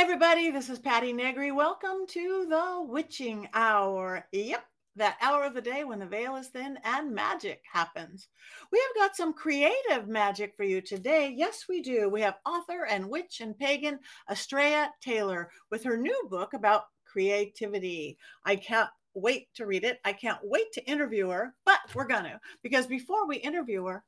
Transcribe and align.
Everybody. 0.00 0.50
This 0.50 0.70
is 0.70 0.78
Patti 0.78 1.12
Negri. 1.12 1.52
Welcome 1.52 2.06
to 2.08 2.46
the 2.48 2.82
Witching 2.88 3.46
Hour. 3.52 4.26
Yep, 4.32 4.64
that 4.96 5.18
hour 5.20 5.44
of 5.44 5.52
the 5.52 5.60
day 5.60 5.84
when 5.84 5.98
the 5.98 6.06
veil 6.06 6.36
is 6.36 6.48
thin 6.48 6.78
and 6.84 7.14
magic 7.14 7.60
happens. 7.70 8.28
We 8.72 8.78
have 8.78 8.96
got 8.96 9.14
some 9.14 9.34
creative 9.34 10.08
magic 10.08 10.54
for 10.56 10.64
you 10.64 10.80
today. 10.80 11.34
Yes, 11.36 11.66
we 11.68 11.82
do. 11.82 12.08
We 12.08 12.22
have 12.22 12.38
author 12.46 12.86
and 12.86 13.10
witch 13.10 13.42
and 13.42 13.56
pagan 13.58 13.98
Astrea 14.30 14.88
Taylor 15.02 15.50
with 15.70 15.84
her 15.84 15.98
new 15.98 16.18
book 16.30 16.54
about 16.54 16.84
creativity. 17.04 18.16
I 18.46 18.56
can't 18.56 18.88
wait 19.12 19.48
to 19.56 19.66
read 19.66 19.84
it. 19.84 20.00
I 20.06 20.14
can't 20.14 20.40
wait 20.42 20.72
to 20.72 20.90
interview 20.90 21.28
her, 21.28 21.54
but 21.66 21.80
we're 21.94 22.06
going 22.06 22.24
to 22.24 22.40
because 22.62 22.86
before 22.86 23.28
we 23.28 23.36
interview 23.36 23.84
her, 23.84 24.02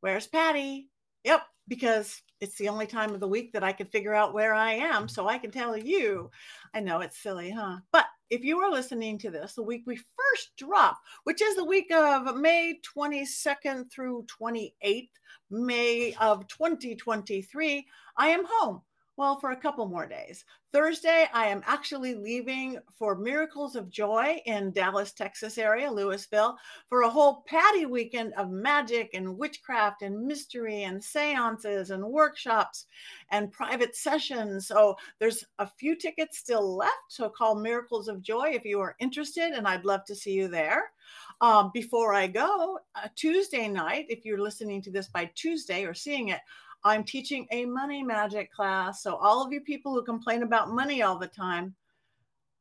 where's 0.00 0.26
Patti? 0.26 0.88
Yep, 1.24 1.42
because 1.68 2.22
it's 2.40 2.56
the 2.56 2.68
only 2.68 2.86
time 2.86 3.12
of 3.14 3.20
the 3.20 3.28
week 3.28 3.52
that 3.52 3.64
I 3.64 3.72
can 3.72 3.86
figure 3.86 4.14
out 4.14 4.34
where 4.34 4.54
I 4.54 4.72
am. 4.72 5.08
So 5.08 5.28
I 5.28 5.38
can 5.38 5.50
tell 5.50 5.76
you. 5.76 6.30
I 6.74 6.80
know 6.80 7.00
it's 7.00 7.18
silly, 7.18 7.50
huh? 7.50 7.78
But 7.92 8.06
if 8.30 8.44
you 8.44 8.58
are 8.60 8.70
listening 8.70 9.18
to 9.18 9.30
this 9.30 9.54
the 9.54 9.62
week 9.62 9.82
we 9.86 9.96
first 9.96 10.52
drop, 10.56 10.98
which 11.24 11.42
is 11.42 11.56
the 11.56 11.64
week 11.64 11.90
of 11.92 12.36
May 12.36 12.80
22nd 12.96 13.90
through 13.90 14.26
28th, 14.40 15.08
May 15.50 16.14
of 16.20 16.46
2023, 16.48 17.86
I 18.16 18.28
am 18.28 18.44
home 18.48 18.82
well, 19.18 19.36
for 19.40 19.50
a 19.50 19.56
couple 19.56 19.84
more 19.88 20.06
days. 20.06 20.44
Thursday, 20.70 21.26
I 21.34 21.48
am 21.48 21.62
actually 21.66 22.14
leaving 22.14 22.78
for 22.96 23.16
Miracles 23.16 23.74
of 23.74 23.90
Joy 23.90 24.40
in 24.46 24.70
Dallas, 24.70 25.12
Texas 25.12 25.58
area, 25.58 25.90
Lewisville, 25.90 26.54
for 26.88 27.02
a 27.02 27.10
whole 27.10 27.42
Patti 27.48 27.84
weekend 27.84 28.32
of 28.34 28.50
magic 28.50 29.10
and 29.14 29.36
witchcraft 29.36 30.02
and 30.02 30.24
mystery 30.24 30.84
and 30.84 31.02
seances 31.02 31.90
and 31.90 32.04
workshops 32.04 32.86
and 33.32 33.50
private 33.50 33.96
sessions. 33.96 34.68
So 34.68 34.96
there's 35.18 35.44
a 35.58 35.66
few 35.66 35.96
tickets 35.96 36.38
still 36.38 36.76
left. 36.76 36.92
So 37.08 37.28
call 37.28 37.56
Miracles 37.56 38.06
of 38.06 38.22
Joy 38.22 38.50
if 38.52 38.64
you 38.64 38.78
are 38.78 38.94
interested, 39.00 39.52
and 39.52 39.66
I'd 39.66 39.84
love 39.84 40.04
to 40.04 40.14
see 40.14 40.32
you 40.32 40.46
there. 40.46 40.92
Um, 41.40 41.70
before 41.74 42.14
I 42.14 42.28
go, 42.28 42.78
uh, 42.94 43.08
Tuesday 43.16 43.66
night, 43.66 44.06
if 44.08 44.24
you're 44.24 44.40
listening 44.40 44.80
to 44.82 44.92
this 44.92 45.08
by 45.08 45.30
Tuesday 45.34 45.84
or 45.84 45.94
seeing 45.94 46.28
it, 46.28 46.40
I'm 46.84 47.04
teaching 47.04 47.46
a 47.50 47.64
money 47.64 48.02
magic 48.02 48.52
class. 48.52 49.02
So, 49.02 49.16
all 49.16 49.44
of 49.44 49.52
you 49.52 49.60
people 49.60 49.92
who 49.92 50.02
complain 50.02 50.42
about 50.42 50.70
money 50.70 51.02
all 51.02 51.18
the 51.18 51.26
time, 51.26 51.74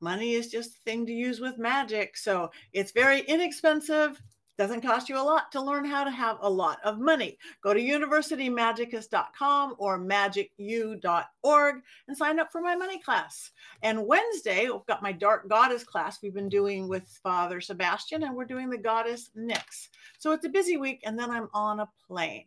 money 0.01 0.33
is 0.33 0.49
just 0.49 0.75
a 0.75 0.79
thing 0.85 1.05
to 1.05 1.13
use 1.13 1.39
with 1.39 1.57
magic. 1.57 2.17
So, 2.17 2.51
it's 2.73 2.91
very 2.91 3.21
inexpensive. 3.21 4.21
Doesn't 4.57 4.81
cost 4.81 5.07
you 5.07 5.19
a 5.19 5.21
lot 5.21 5.51
to 5.51 5.61
learn 5.61 5.85
how 5.85 6.03
to 6.03 6.09
have 6.09 6.37
a 6.41 6.49
lot 6.49 6.79
of 6.83 6.97
money. 6.97 7.37
Go 7.61 7.75
to 7.75 7.79
universitymagicus.com 7.79 9.75
or 9.77 9.99
magicu.org 9.99 11.75
and 12.07 12.17
sign 12.17 12.39
up 12.39 12.51
for 12.51 12.61
my 12.61 12.75
money 12.75 12.99
class. 12.99 13.51
And 13.83 14.07
Wednesday, 14.07 14.67
we've 14.67 14.85
got 14.87 15.03
my 15.03 15.11
Dark 15.11 15.47
Goddess 15.47 15.83
class 15.83 16.23
we've 16.23 16.33
been 16.33 16.49
doing 16.49 16.87
with 16.87 17.07
Father 17.21 17.61
Sebastian, 17.61 18.23
and 18.23 18.35
we're 18.35 18.45
doing 18.45 18.71
the 18.71 18.79
Goddess 18.79 19.29
Nyx. 19.37 19.89
So 20.17 20.31
it's 20.31 20.45
a 20.45 20.49
busy 20.49 20.77
week, 20.77 21.01
and 21.05 21.19
then 21.19 21.29
I'm 21.29 21.49
on 21.53 21.81
a 21.81 21.89
plane. 22.07 22.45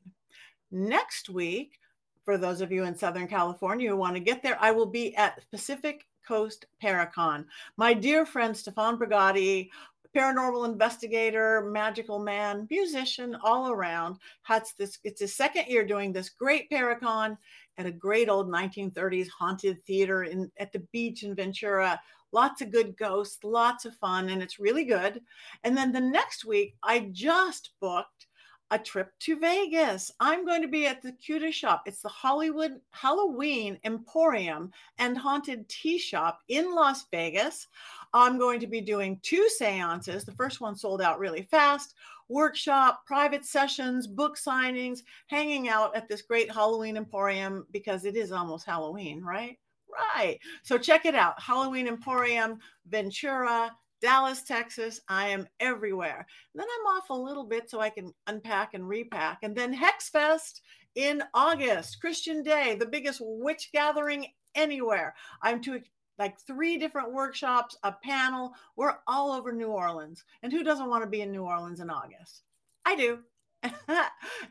Next 0.71 1.29
week, 1.29 1.79
for 2.25 2.39
those 2.39 2.61
of 2.61 2.71
you 2.71 2.85
in 2.85 2.97
Southern 2.97 3.27
California 3.27 3.91
who 3.91 3.97
want 3.97 4.15
to 4.15 4.21
get 4.21 4.43
there, 4.43 4.57
I 4.61 4.71
will 4.71 4.87
be 4.87 5.15
at 5.17 5.41
Pacific 5.51 6.07
Coast 6.27 6.67
Paracon. 6.83 7.45
My 7.77 7.93
dear 7.93 8.25
friend 8.25 8.57
Stefan 8.57 8.99
Brigatti, 8.99 9.69
paranormal 10.15 10.65
investigator, 10.65 11.69
magical 11.71 12.19
man, 12.19 12.67
musician, 12.71 13.37
all 13.43 13.71
around, 13.71 14.17
has 14.43 14.73
this. 14.79 14.99
It's 15.05 15.21
his 15.21 15.35
second 15.35 15.67
year 15.67 15.85
doing 15.85 16.13
this 16.13 16.29
great 16.29 16.71
Paracon 16.71 17.37
at 17.79 17.87
a 17.87 17.93
great 17.93 18.29
old 18.29 18.49
1930s 18.49 19.29
haunted 19.29 19.85
theater 19.85 20.25
in 20.25 20.51
at 20.59 20.73
the 20.73 20.81
beach 20.93 21.23
in 21.23 21.35
Ventura. 21.35 22.01
Lots 22.33 22.63
of 22.63 22.71
good 22.71 22.97
ghosts, 22.97 23.43
lots 23.43 23.85
of 23.85 23.97
fun, 23.97 24.29
and 24.29 24.41
it's 24.41 24.61
really 24.61 24.85
good. 24.85 25.21
And 25.65 25.77
then 25.77 25.91
the 25.91 26.01
next 26.01 26.45
week, 26.45 26.77
I 26.83 27.09
just 27.11 27.71
booked 27.81 28.27
a 28.71 28.79
trip 28.79 29.13
to 29.21 29.39
Vegas. 29.39 30.13
I'm 30.21 30.45
going 30.45 30.63
to 30.63 30.69
be 30.69 30.87
at 30.87 31.03
the 31.03 31.13
cutest 31.13 31.59
shop. 31.59 31.83
It's 31.87 32.03
the 32.03 32.09
Hollywood 32.09 32.81
Halloween 32.91 33.79
Emporium 33.85 34.71
and 34.99 35.19
Haunted 35.19 35.69
Tea 35.69 35.99
Shop 35.99 36.41
in 36.49 36.75
Las 36.75 37.07
Vegas. 37.11 37.67
I'm 38.13 38.39
going 38.39 38.61
to 38.61 38.67
be 38.67 38.81
doing 38.81 39.19
two 39.23 39.49
seances. 39.49 40.25
The 40.25 40.33
first 40.33 40.61
one 40.61 40.77
sold 40.77 41.03
out 41.03 41.19
really 41.19 41.43
fast 41.43 41.95
workshop, 42.29 43.05
private 43.07 43.45
sessions, 43.45 44.07
book 44.07 44.37
signings, 44.37 45.01
hanging 45.27 45.69
out 45.69 45.95
at 45.97 46.09
this 46.09 46.23
great 46.23 46.51
Halloween 46.51 46.97
Emporium 46.97 47.67
because 47.73 48.05
it 48.05 48.17
is 48.17 48.31
almost 48.31 48.65
Halloween, 48.65 49.21
right? 49.23 49.59
Right. 49.93 50.39
So 50.63 50.79
check 50.79 51.05
it 51.05 51.17
out 51.17 51.41
Halloween 51.43 51.89
Emporium, 51.89 52.59
Ventura, 52.89 53.73
Dallas, 54.01 54.43
Texas. 54.43 55.01
I 55.09 55.29
am 55.29 55.47
everywhere. 55.59 56.27
And 56.55 56.61
then 56.61 56.67
I'm 56.69 56.97
off 56.97 57.11
a 57.11 57.15
little 57.15 57.45
bit 57.45 57.71
so 57.71 57.81
I 57.81 57.91
can 57.91 58.13
unpack 58.27 58.75
and 58.75 58.89
repack. 58.89 59.39
And 59.43 59.55
then 59.55 59.77
Hexfest 59.77 60.61
in 60.95 61.23
August, 61.35 62.01
Christian 62.01 62.43
Day, 62.43 62.77
the 62.79 62.87
biggest 62.87 63.21
witch 63.23 63.71
gathering 63.73 64.27
anywhere. 64.55 65.15
I'm 65.43 65.61
to 65.63 65.81
like 66.19 66.39
three 66.41 66.77
different 66.77 67.13
workshops, 67.13 67.77
a 67.83 67.93
panel. 67.93 68.53
We're 68.77 68.97
all 69.07 69.33
over 69.33 69.53
New 69.53 69.69
Orleans. 69.69 70.25
And 70.43 70.53
who 70.53 70.63
doesn't 70.63 70.89
want 70.89 71.03
to 71.03 71.11
be 71.11 71.23
in 71.23 71.33
New 71.33 71.45
Orleans 71.45 71.81
in 71.81 71.91
August? 71.91 72.43
I 72.85 72.97
do. 72.97 73.21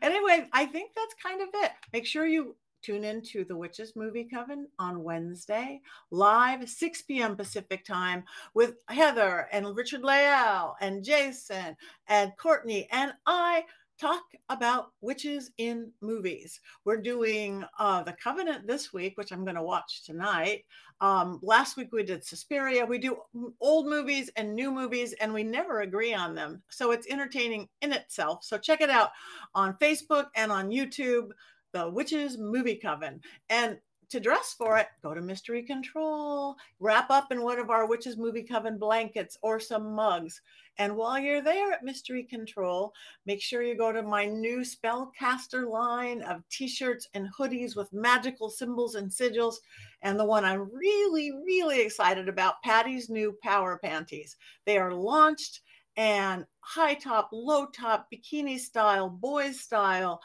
anyway, 0.02 0.48
I 0.52 0.66
think 0.66 0.92
that's 0.94 1.14
kind 1.22 1.40
of 1.42 1.48
it. 1.54 1.72
Make 1.92 2.06
sure 2.06 2.26
you 2.26 2.56
Tune 2.82 3.04
in 3.04 3.22
to 3.22 3.44
the 3.44 3.56
Witches 3.56 3.94
Movie 3.94 4.24
Coven 4.24 4.66
on 4.78 5.02
Wednesday, 5.02 5.80
live 6.10 6.68
6 6.68 7.02
p.m. 7.02 7.36
Pacific 7.36 7.84
time 7.84 8.24
with 8.54 8.74
Heather 8.88 9.48
and 9.52 9.76
Richard 9.76 10.02
Leal 10.02 10.76
and 10.80 11.04
Jason 11.04 11.76
and 12.08 12.32
Courtney 12.38 12.88
and 12.90 13.12
I 13.26 13.64
talk 14.00 14.22
about 14.48 14.92
witches 15.02 15.50
in 15.58 15.92
movies. 16.00 16.60
We're 16.84 17.02
doing 17.02 17.64
uh, 17.78 18.02
The 18.02 18.14
Covenant 18.14 18.66
this 18.66 18.92
week, 18.94 19.18
which 19.18 19.30
I'm 19.30 19.44
going 19.44 19.56
to 19.56 19.62
watch 19.62 20.04
tonight. 20.04 20.64
Um, 21.02 21.38
last 21.42 21.76
week 21.76 21.88
we 21.92 22.02
did 22.02 22.24
Suspiria. 22.24 22.86
We 22.86 22.98
do 22.98 23.18
old 23.60 23.86
movies 23.86 24.30
and 24.36 24.54
new 24.54 24.70
movies, 24.70 25.14
and 25.20 25.34
we 25.34 25.42
never 25.42 25.82
agree 25.82 26.14
on 26.14 26.34
them. 26.34 26.62
So 26.70 26.92
it's 26.92 27.08
entertaining 27.08 27.68
in 27.82 27.92
itself. 27.92 28.42
So 28.42 28.56
check 28.56 28.80
it 28.80 28.90
out 28.90 29.10
on 29.54 29.74
Facebook 29.74 30.26
and 30.34 30.50
on 30.50 30.70
YouTube 30.70 31.30
the 31.72 31.88
Witches 31.88 32.38
Movie 32.38 32.76
Coven. 32.76 33.20
And 33.48 33.78
to 34.10 34.18
dress 34.18 34.54
for 34.58 34.76
it, 34.76 34.88
go 35.02 35.14
to 35.14 35.20
Mystery 35.20 35.62
Control, 35.62 36.56
wrap 36.80 37.10
up 37.10 37.30
in 37.30 37.42
one 37.42 37.60
of 37.60 37.70
our 37.70 37.86
Witches 37.86 38.16
Movie 38.16 38.42
Coven 38.42 38.76
blankets 38.76 39.38
or 39.40 39.60
some 39.60 39.94
mugs. 39.94 40.40
And 40.78 40.96
while 40.96 41.18
you're 41.18 41.42
there 41.42 41.72
at 41.72 41.84
Mystery 41.84 42.24
Control, 42.24 42.92
make 43.24 43.40
sure 43.40 43.62
you 43.62 43.76
go 43.76 43.92
to 43.92 44.02
my 44.02 44.24
new 44.26 44.60
Spellcaster 44.60 45.70
line 45.70 46.22
of 46.22 46.42
t 46.50 46.66
shirts 46.66 47.08
and 47.14 47.28
hoodies 47.38 47.76
with 47.76 47.92
magical 47.92 48.50
symbols 48.50 48.96
and 48.96 49.08
sigils. 49.08 49.56
And 50.02 50.18
the 50.18 50.24
one 50.24 50.44
I'm 50.44 50.68
really, 50.74 51.30
really 51.30 51.80
excited 51.80 52.28
about 52.28 52.62
Patti's 52.64 53.10
new 53.10 53.36
Power 53.44 53.78
Panties. 53.78 54.36
They 54.66 54.76
are 54.76 54.92
launched 54.92 55.60
and 55.96 56.46
high 56.60 56.94
top, 56.94 57.28
low 57.32 57.66
top, 57.66 58.08
bikini 58.12 58.58
style, 58.58 59.08
boys 59.08 59.60
style 59.60 60.20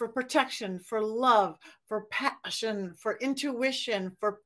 for 0.00 0.08
protection, 0.08 0.78
for 0.78 1.02
love, 1.02 1.58
for 1.86 2.06
passion, 2.06 2.94
for 2.96 3.18
intuition, 3.18 4.10
for 4.18 4.40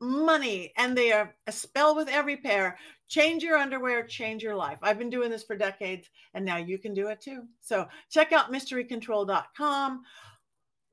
money. 0.00 0.72
And 0.76 0.96
they 0.96 1.10
are 1.10 1.34
a 1.48 1.50
spell 1.50 1.96
with 1.96 2.08
every 2.08 2.36
pair. 2.36 2.78
Change 3.08 3.42
your 3.42 3.58
underwear, 3.58 4.06
change 4.06 4.44
your 4.44 4.54
life. 4.54 4.78
I've 4.80 4.96
been 4.96 5.10
doing 5.10 5.28
this 5.28 5.42
for 5.42 5.56
decades, 5.56 6.08
and 6.34 6.44
now 6.44 6.58
you 6.58 6.78
can 6.78 6.94
do 6.94 7.08
it 7.08 7.20
too. 7.20 7.42
So 7.62 7.88
check 8.12 8.30
out 8.30 8.52
mysterycontrol.com. 8.52 10.02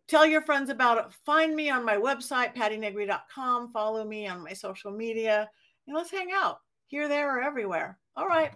Tell 0.08 0.26
your 0.26 0.42
friends 0.42 0.72
about 0.72 0.98
it. 0.98 1.14
Find 1.24 1.56
me 1.56 1.70
on 1.70 1.86
my 1.86 1.98
website, 1.98 2.56
pattinegri.com. 2.56 3.72
Follow 3.72 4.04
me 4.04 4.28
on 4.28 4.44
my 4.44 4.54
social 4.54 4.90
media, 4.90 5.48
and 5.86 5.96
let's 5.96 6.10
hang 6.10 6.30
out 6.34 6.62
here, 6.88 7.08
there, 7.08 7.38
or 7.38 7.44
everywhere. 7.44 8.00
All 8.16 8.28
right. 8.28 8.54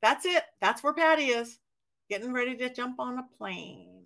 That's 0.00 0.26
it. 0.26 0.44
That's 0.60 0.84
where 0.84 0.94
Patti 0.94 1.30
is. 1.30 1.58
Getting 2.08 2.32
ready 2.32 2.56
to 2.58 2.72
jump 2.72 3.00
on 3.00 3.18
a 3.18 3.26
plane. 3.36 3.97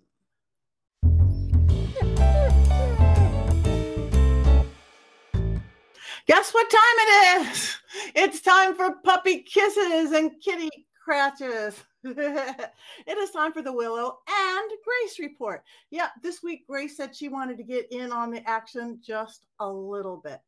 Guess 6.25 6.53
what 6.53 6.69
time 6.69 6.97
it 6.97 7.47
is? 7.47 7.77
It's 8.15 8.41
time 8.41 8.75
for 8.75 8.95
puppy 9.03 9.39
kisses 9.39 10.11
and 10.11 10.31
kitty 10.41 10.69
scratches. 11.01 11.75
it 12.03 13.17
is 13.17 13.31
time 13.31 13.53
for 13.53 13.61
the 13.61 13.71
Willow 13.71 14.19
and 14.27 14.71
Grace 14.83 15.19
report. 15.19 15.63
Yeah, 15.91 16.09
this 16.21 16.41
week 16.41 16.65
Grace 16.67 16.97
said 16.97 17.15
she 17.15 17.29
wanted 17.29 17.57
to 17.57 17.63
get 17.63 17.91
in 17.91 18.11
on 18.11 18.31
the 18.31 18.47
action 18.47 18.99
just 19.05 19.45
a 19.59 19.69
little 19.69 20.17
bit. 20.17 20.39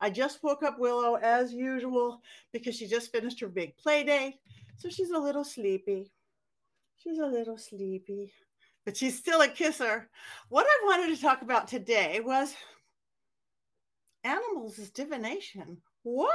I 0.00 0.10
just 0.10 0.42
woke 0.42 0.62
up 0.62 0.78
Willow 0.78 1.14
as 1.16 1.52
usual 1.52 2.20
because 2.52 2.76
she 2.76 2.86
just 2.86 3.12
finished 3.12 3.40
her 3.40 3.48
big 3.48 3.76
play 3.76 4.04
date. 4.04 4.36
So 4.76 4.88
she's 4.88 5.10
a 5.10 5.18
little 5.18 5.44
sleepy. 5.44 6.10
She's 6.96 7.18
a 7.18 7.26
little 7.26 7.58
sleepy. 7.58 8.32
But 8.84 8.96
she's 8.96 9.18
still 9.18 9.42
a 9.42 9.48
kisser. 9.48 10.08
What 10.48 10.66
I 10.66 10.86
wanted 10.86 11.14
to 11.14 11.20
talk 11.20 11.42
about 11.42 11.68
today 11.68 12.20
was 12.20 12.54
animals 14.24 14.78
as 14.78 14.90
divination. 14.90 15.78
What? 16.02 16.34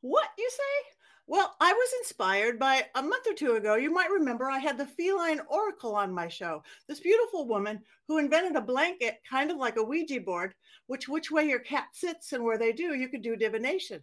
What 0.00 0.28
you 0.38 0.48
say? 0.50 0.96
Well, 1.28 1.56
I 1.60 1.72
was 1.72 1.88
inspired 1.98 2.56
by 2.58 2.84
a 2.94 3.02
month 3.02 3.26
or 3.28 3.34
two 3.34 3.56
ago. 3.56 3.74
You 3.74 3.92
might 3.92 4.10
remember 4.10 4.48
I 4.48 4.58
had 4.58 4.78
the 4.78 4.86
feline 4.86 5.40
oracle 5.48 5.96
on 5.96 6.12
my 6.12 6.28
show. 6.28 6.62
This 6.86 7.00
beautiful 7.00 7.48
woman 7.48 7.80
who 8.06 8.18
invented 8.18 8.54
a 8.54 8.60
blanket, 8.60 9.18
kind 9.28 9.50
of 9.50 9.56
like 9.56 9.76
a 9.76 9.82
Ouija 9.82 10.20
board, 10.20 10.54
which 10.86 11.08
which 11.08 11.32
way 11.32 11.44
your 11.48 11.58
cat 11.58 11.86
sits 11.92 12.32
and 12.32 12.44
where 12.44 12.58
they 12.58 12.72
do, 12.72 12.94
you 12.94 13.08
could 13.08 13.22
do 13.22 13.34
divination, 13.34 14.00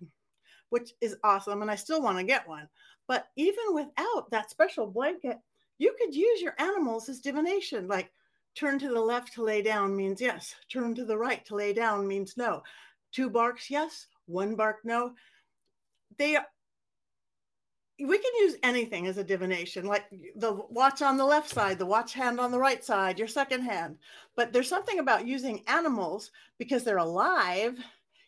which 0.69 0.91
is 0.99 1.15
awesome. 1.23 1.61
And 1.61 1.71
I 1.71 1.75
still 1.75 2.01
want 2.01 2.17
to 2.17 2.25
get 2.25 2.47
one. 2.47 2.67
But 3.07 3.27
even 3.37 3.73
without 3.73 4.29
that 4.31 4.49
special 4.49 4.87
blanket, 4.87 5.37
you 5.83 5.93
could 5.99 6.15
use 6.15 6.41
your 6.41 6.55
animals 6.59 7.09
as 7.09 7.19
divination. 7.19 7.89
Like 7.89 8.09
turn 8.55 8.79
to 8.79 8.89
the 8.89 9.01
left 9.01 9.33
to 9.33 9.43
lay 9.43 9.61
down 9.61 9.95
means 9.95 10.21
yes. 10.21 10.55
Turn 10.71 10.95
to 10.95 11.03
the 11.03 11.17
right 11.17 11.45
to 11.45 11.55
lay 11.55 11.73
down 11.73 12.07
means 12.07 12.37
no. 12.37 12.63
Two 13.11 13.29
barks, 13.29 13.69
yes. 13.69 14.07
One 14.25 14.55
bark, 14.55 14.77
no. 14.85 15.13
They 16.17 16.37
we 17.99 18.17
can 18.17 18.31
use 18.39 18.55
anything 18.63 19.07
as 19.07 19.17
a 19.17 19.23
divination, 19.23 19.85
like 19.85 20.05
the 20.35 20.53
watch 20.69 21.01
on 21.01 21.15
the 21.15 21.25
left 21.25 21.49
side, 21.49 21.77
the 21.77 21.85
watch 21.85 22.13
hand 22.13 22.39
on 22.39 22.51
the 22.51 22.57
right 22.57 22.83
side, 22.83 23.19
your 23.19 23.27
second 23.27 23.61
hand. 23.61 23.97
But 24.35 24.51
there's 24.51 24.69
something 24.69 24.99
about 24.99 25.27
using 25.27 25.63
animals 25.67 26.31
because 26.57 26.83
they're 26.83 26.97
alive, 26.97 27.77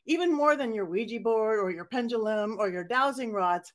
even 0.06 0.32
more 0.32 0.56
than 0.56 0.74
your 0.74 0.86
Ouija 0.86 1.20
board 1.20 1.60
or 1.60 1.72
your 1.72 1.86
pendulum 1.86 2.58
or 2.60 2.70
your 2.70 2.84
dowsing 2.84 3.34
rods. 3.34 3.74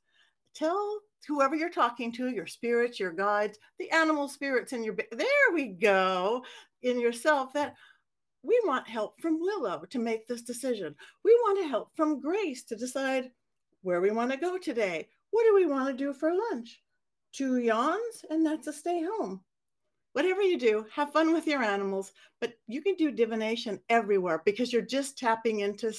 Tell 0.54 1.00
whoever 1.26 1.54
you're 1.54 1.70
talking 1.70 2.12
to, 2.12 2.28
your 2.28 2.46
spirits, 2.46 2.98
your 2.98 3.12
guides, 3.12 3.58
the 3.78 3.90
animal 3.90 4.28
spirits 4.28 4.72
in 4.72 4.82
your 4.82 4.96
there 5.12 5.54
we 5.54 5.68
go 5.68 6.44
in 6.82 7.00
yourself 7.00 7.52
that 7.52 7.74
we 8.42 8.60
want 8.64 8.88
help 8.88 9.20
from 9.20 9.40
Willow 9.40 9.84
to 9.90 9.98
make 9.98 10.26
this 10.26 10.42
decision. 10.42 10.94
We 11.24 11.32
want 11.42 11.58
to 11.62 11.68
help 11.68 11.94
from 11.94 12.20
Grace 12.20 12.64
to 12.64 12.76
decide 12.76 13.30
where 13.82 14.00
we 14.00 14.10
want 14.10 14.30
to 14.30 14.36
go 14.38 14.56
today 14.56 15.08
what 15.30 15.44
do 15.44 15.54
we 15.54 15.66
want 15.66 15.88
to 15.88 16.04
do 16.04 16.12
for 16.12 16.32
lunch? 16.34 16.82
Two 17.32 17.58
yawns, 17.58 18.24
and 18.30 18.44
that's 18.44 18.66
a 18.66 18.72
stay 18.72 19.02
home. 19.02 19.40
Whatever 20.12 20.42
you 20.42 20.58
do, 20.58 20.86
have 20.92 21.12
fun 21.12 21.32
with 21.32 21.46
your 21.46 21.62
animals, 21.62 22.12
but 22.40 22.54
you 22.66 22.82
can 22.82 22.96
do 22.96 23.12
divination 23.12 23.80
everywhere 23.88 24.42
because 24.44 24.72
you're 24.72 24.82
just 24.82 25.16
tapping 25.16 25.60
into 25.60 25.92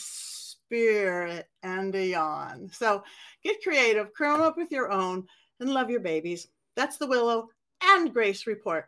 spirit 0.72 1.50
and 1.64 1.94
yawn. 1.94 2.70
So 2.72 3.04
get 3.44 3.62
creative, 3.62 4.14
come 4.18 4.42
up 4.42 4.56
with 4.56 4.72
your 4.72 4.90
own, 4.90 5.28
and 5.60 5.74
love 5.74 5.90
your 5.90 6.00
babies. 6.00 6.48
That's 6.78 6.96
the 6.96 7.08
Willow 7.08 7.50
and 7.84 8.14
Grace 8.14 8.48
report. 8.48 8.86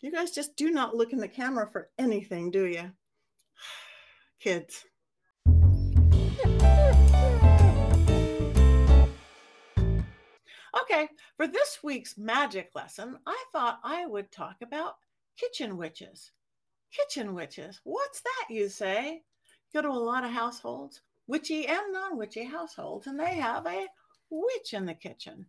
You 0.00 0.12
guys 0.12 0.30
just 0.30 0.54
do 0.54 0.70
not 0.70 0.94
look 0.94 1.12
in 1.12 1.18
the 1.18 1.26
camera 1.26 1.68
for 1.72 1.90
anything, 1.98 2.52
do 2.52 2.66
you? 2.66 2.92
Kids. 4.40 4.84
Okay, 10.82 11.08
for 11.36 11.48
this 11.48 11.78
week's 11.82 12.16
magic 12.16 12.70
lesson, 12.76 13.18
I 13.26 13.44
thought 13.50 13.80
I 13.82 14.06
would 14.06 14.30
talk 14.30 14.58
about 14.62 14.94
kitchen 15.36 15.76
witches. 15.76 16.30
Kitchen 16.92 17.34
witches, 17.34 17.80
what's 17.82 18.20
that, 18.20 18.54
you 18.54 18.68
say? 18.68 19.22
Go 19.76 19.82
to 19.82 19.88
a 19.88 19.90
lot 19.90 20.24
of 20.24 20.30
households, 20.30 21.02
witchy 21.26 21.66
and 21.66 21.92
non 21.92 22.16
witchy 22.16 22.44
households, 22.44 23.06
and 23.08 23.20
they 23.20 23.34
have 23.34 23.66
a 23.66 23.86
witch 24.30 24.72
in 24.72 24.86
the 24.86 24.94
kitchen. 24.94 25.44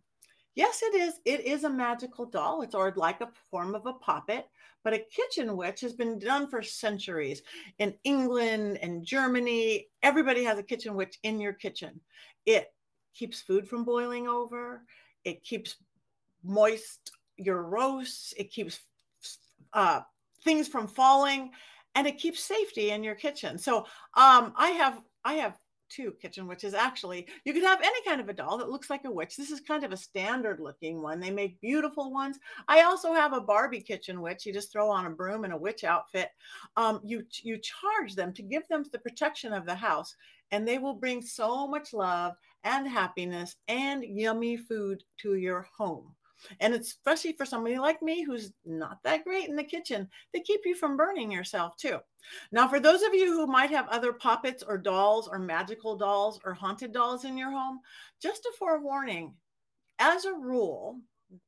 Yes, 0.54 0.82
it 0.82 0.94
is. 0.94 1.14
It 1.24 1.46
is 1.46 1.64
a 1.64 1.70
magical 1.70 2.26
doll. 2.26 2.60
It's 2.60 2.74
or 2.74 2.92
like 2.94 3.22
a 3.22 3.30
form 3.50 3.74
of 3.74 3.86
a 3.86 3.94
puppet, 3.94 4.46
but 4.84 4.92
a 4.92 5.06
kitchen 5.10 5.56
witch 5.56 5.80
has 5.80 5.94
been 5.94 6.18
done 6.18 6.46
for 6.46 6.60
centuries. 6.60 7.40
In 7.78 7.94
England 8.04 8.78
and 8.82 9.02
Germany, 9.02 9.86
everybody 10.02 10.44
has 10.44 10.58
a 10.58 10.62
kitchen 10.62 10.94
witch 10.94 11.18
in 11.22 11.40
your 11.40 11.54
kitchen. 11.54 11.98
It 12.44 12.66
keeps 13.14 13.40
food 13.40 13.66
from 13.66 13.82
boiling 13.82 14.28
over 14.28 14.82
it 15.24 15.42
keeps 15.42 15.76
moist 16.44 17.12
your 17.38 17.62
roasts, 17.62 18.34
it 18.36 18.50
keeps 18.50 18.80
uh, 19.72 20.00
things 20.44 20.68
from 20.68 20.86
falling, 20.86 21.50
and 21.98 22.06
it 22.06 22.16
keeps 22.16 22.44
safety 22.44 22.92
in 22.92 23.02
your 23.02 23.16
kitchen. 23.16 23.58
So 23.58 23.78
um, 24.14 24.52
I 24.56 24.70
have 24.78 25.02
I 25.24 25.34
have 25.34 25.58
two 25.88 26.12
kitchen 26.22 26.46
witches 26.46 26.72
actually. 26.72 27.26
You 27.44 27.52
could 27.52 27.64
have 27.64 27.80
any 27.82 28.04
kind 28.04 28.20
of 28.20 28.28
a 28.28 28.32
doll 28.32 28.56
that 28.58 28.70
looks 28.70 28.88
like 28.88 29.04
a 29.04 29.10
witch. 29.10 29.36
This 29.36 29.50
is 29.50 29.60
kind 29.60 29.82
of 29.82 29.90
a 29.90 29.96
standard 29.96 30.60
looking 30.60 31.02
one. 31.02 31.18
They 31.18 31.32
make 31.32 31.60
beautiful 31.60 32.12
ones. 32.12 32.38
I 32.68 32.82
also 32.82 33.12
have 33.14 33.32
a 33.32 33.40
barbie 33.40 33.80
kitchen 33.80 34.20
witch. 34.20 34.46
You 34.46 34.52
just 34.52 34.70
throw 34.70 34.88
on 34.88 35.06
a 35.06 35.10
broom 35.10 35.42
and 35.42 35.52
a 35.52 35.58
witch 35.58 35.82
outfit. 35.82 36.30
Um, 36.76 37.00
you 37.02 37.24
you 37.42 37.58
charge 37.58 38.14
them 38.14 38.32
to 38.34 38.42
give 38.42 38.68
them 38.68 38.84
the 38.92 39.00
protection 39.00 39.52
of 39.52 39.66
the 39.66 39.74
house 39.74 40.14
and 40.52 40.66
they 40.66 40.78
will 40.78 40.94
bring 40.94 41.20
so 41.20 41.66
much 41.66 41.92
love 41.92 42.34
and 42.62 42.86
happiness 42.86 43.56
and 43.66 44.04
yummy 44.04 44.56
food 44.56 45.02
to 45.22 45.34
your 45.34 45.66
home. 45.76 46.14
And 46.60 46.74
especially 46.74 47.32
for 47.32 47.44
somebody 47.44 47.78
like 47.78 48.02
me 48.02 48.22
who's 48.22 48.52
not 48.64 49.02
that 49.04 49.24
great 49.24 49.48
in 49.48 49.56
the 49.56 49.64
kitchen, 49.64 50.08
they 50.32 50.40
keep 50.40 50.60
you 50.64 50.74
from 50.74 50.96
burning 50.96 51.30
yourself 51.30 51.76
too. 51.76 51.98
Now, 52.52 52.68
for 52.68 52.80
those 52.80 53.02
of 53.02 53.14
you 53.14 53.32
who 53.32 53.46
might 53.46 53.70
have 53.70 53.88
other 53.88 54.12
puppets 54.12 54.62
or 54.62 54.78
dolls 54.78 55.28
or 55.28 55.38
magical 55.38 55.96
dolls 55.96 56.40
or 56.44 56.54
haunted 56.54 56.92
dolls 56.92 57.24
in 57.24 57.36
your 57.36 57.50
home, 57.50 57.80
just 58.20 58.46
a 58.46 58.52
forewarning 58.58 59.34
as 59.98 60.24
a 60.24 60.32
rule, 60.32 61.00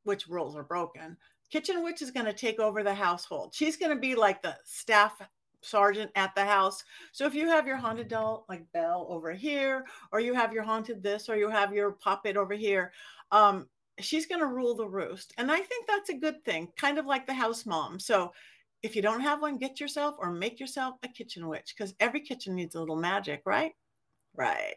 which 0.04 0.28
rules 0.28 0.56
are 0.56 0.62
broken, 0.62 1.16
Kitchen 1.50 1.82
Witch 1.82 2.00
is 2.00 2.10
going 2.10 2.26
to 2.26 2.32
take 2.32 2.60
over 2.60 2.82
the 2.82 2.94
household. 2.94 3.52
She's 3.54 3.76
going 3.76 3.94
to 3.94 4.00
be 4.00 4.14
like 4.14 4.40
the 4.42 4.56
staff 4.64 5.20
sergeant 5.62 6.10
at 6.14 6.34
the 6.34 6.44
house. 6.44 6.82
So 7.12 7.26
if 7.26 7.34
you 7.34 7.48
have 7.48 7.66
your 7.66 7.76
haunted 7.76 8.08
doll 8.08 8.46
like 8.48 8.64
Belle 8.72 9.06
over 9.10 9.32
here, 9.32 9.84
or 10.12 10.20
you 10.20 10.32
have 10.34 10.52
your 10.52 10.62
haunted 10.62 11.02
this, 11.02 11.28
or 11.28 11.36
you 11.36 11.50
have 11.50 11.74
your 11.74 11.92
puppet 11.92 12.36
over 12.36 12.54
here, 12.54 12.92
um, 13.32 13.68
she's 14.04 14.26
going 14.26 14.40
to 14.40 14.46
rule 14.46 14.74
the 14.74 14.88
roost. 14.88 15.32
And 15.38 15.50
I 15.50 15.58
think 15.58 15.86
that's 15.86 16.10
a 16.10 16.18
good 16.18 16.44
thing, 16.44 16.68
kind 16.76 16.98
of 16.98 17.06
like 17.06 17.26
the 17.26 17.34
house 17.34 17.66
mom. 17.66 17.98
So 17.98 18.32
if 18.82 18.96
you 18.96 19.02
don't 19.02 19.20
have 19.20 19.42
one, 19.42 19.58
get 19.58 19.80
yourself 19.80 20.16
or 20.18 20.32
make 20.32 20.58
yourself 20.58 20.96
a 21.02 21.08
kitchen 21.08 21.48
witch 21.48 21.74
because 21.76 21.94
every 22.00 22.20
kitchen 22.20 22.54
needs 22.54 22.74
a 22.74 22.80
little 22.80 22.96
magic, 22.96 23.42
right? 23.44 23.72
Right. 24.34 24.74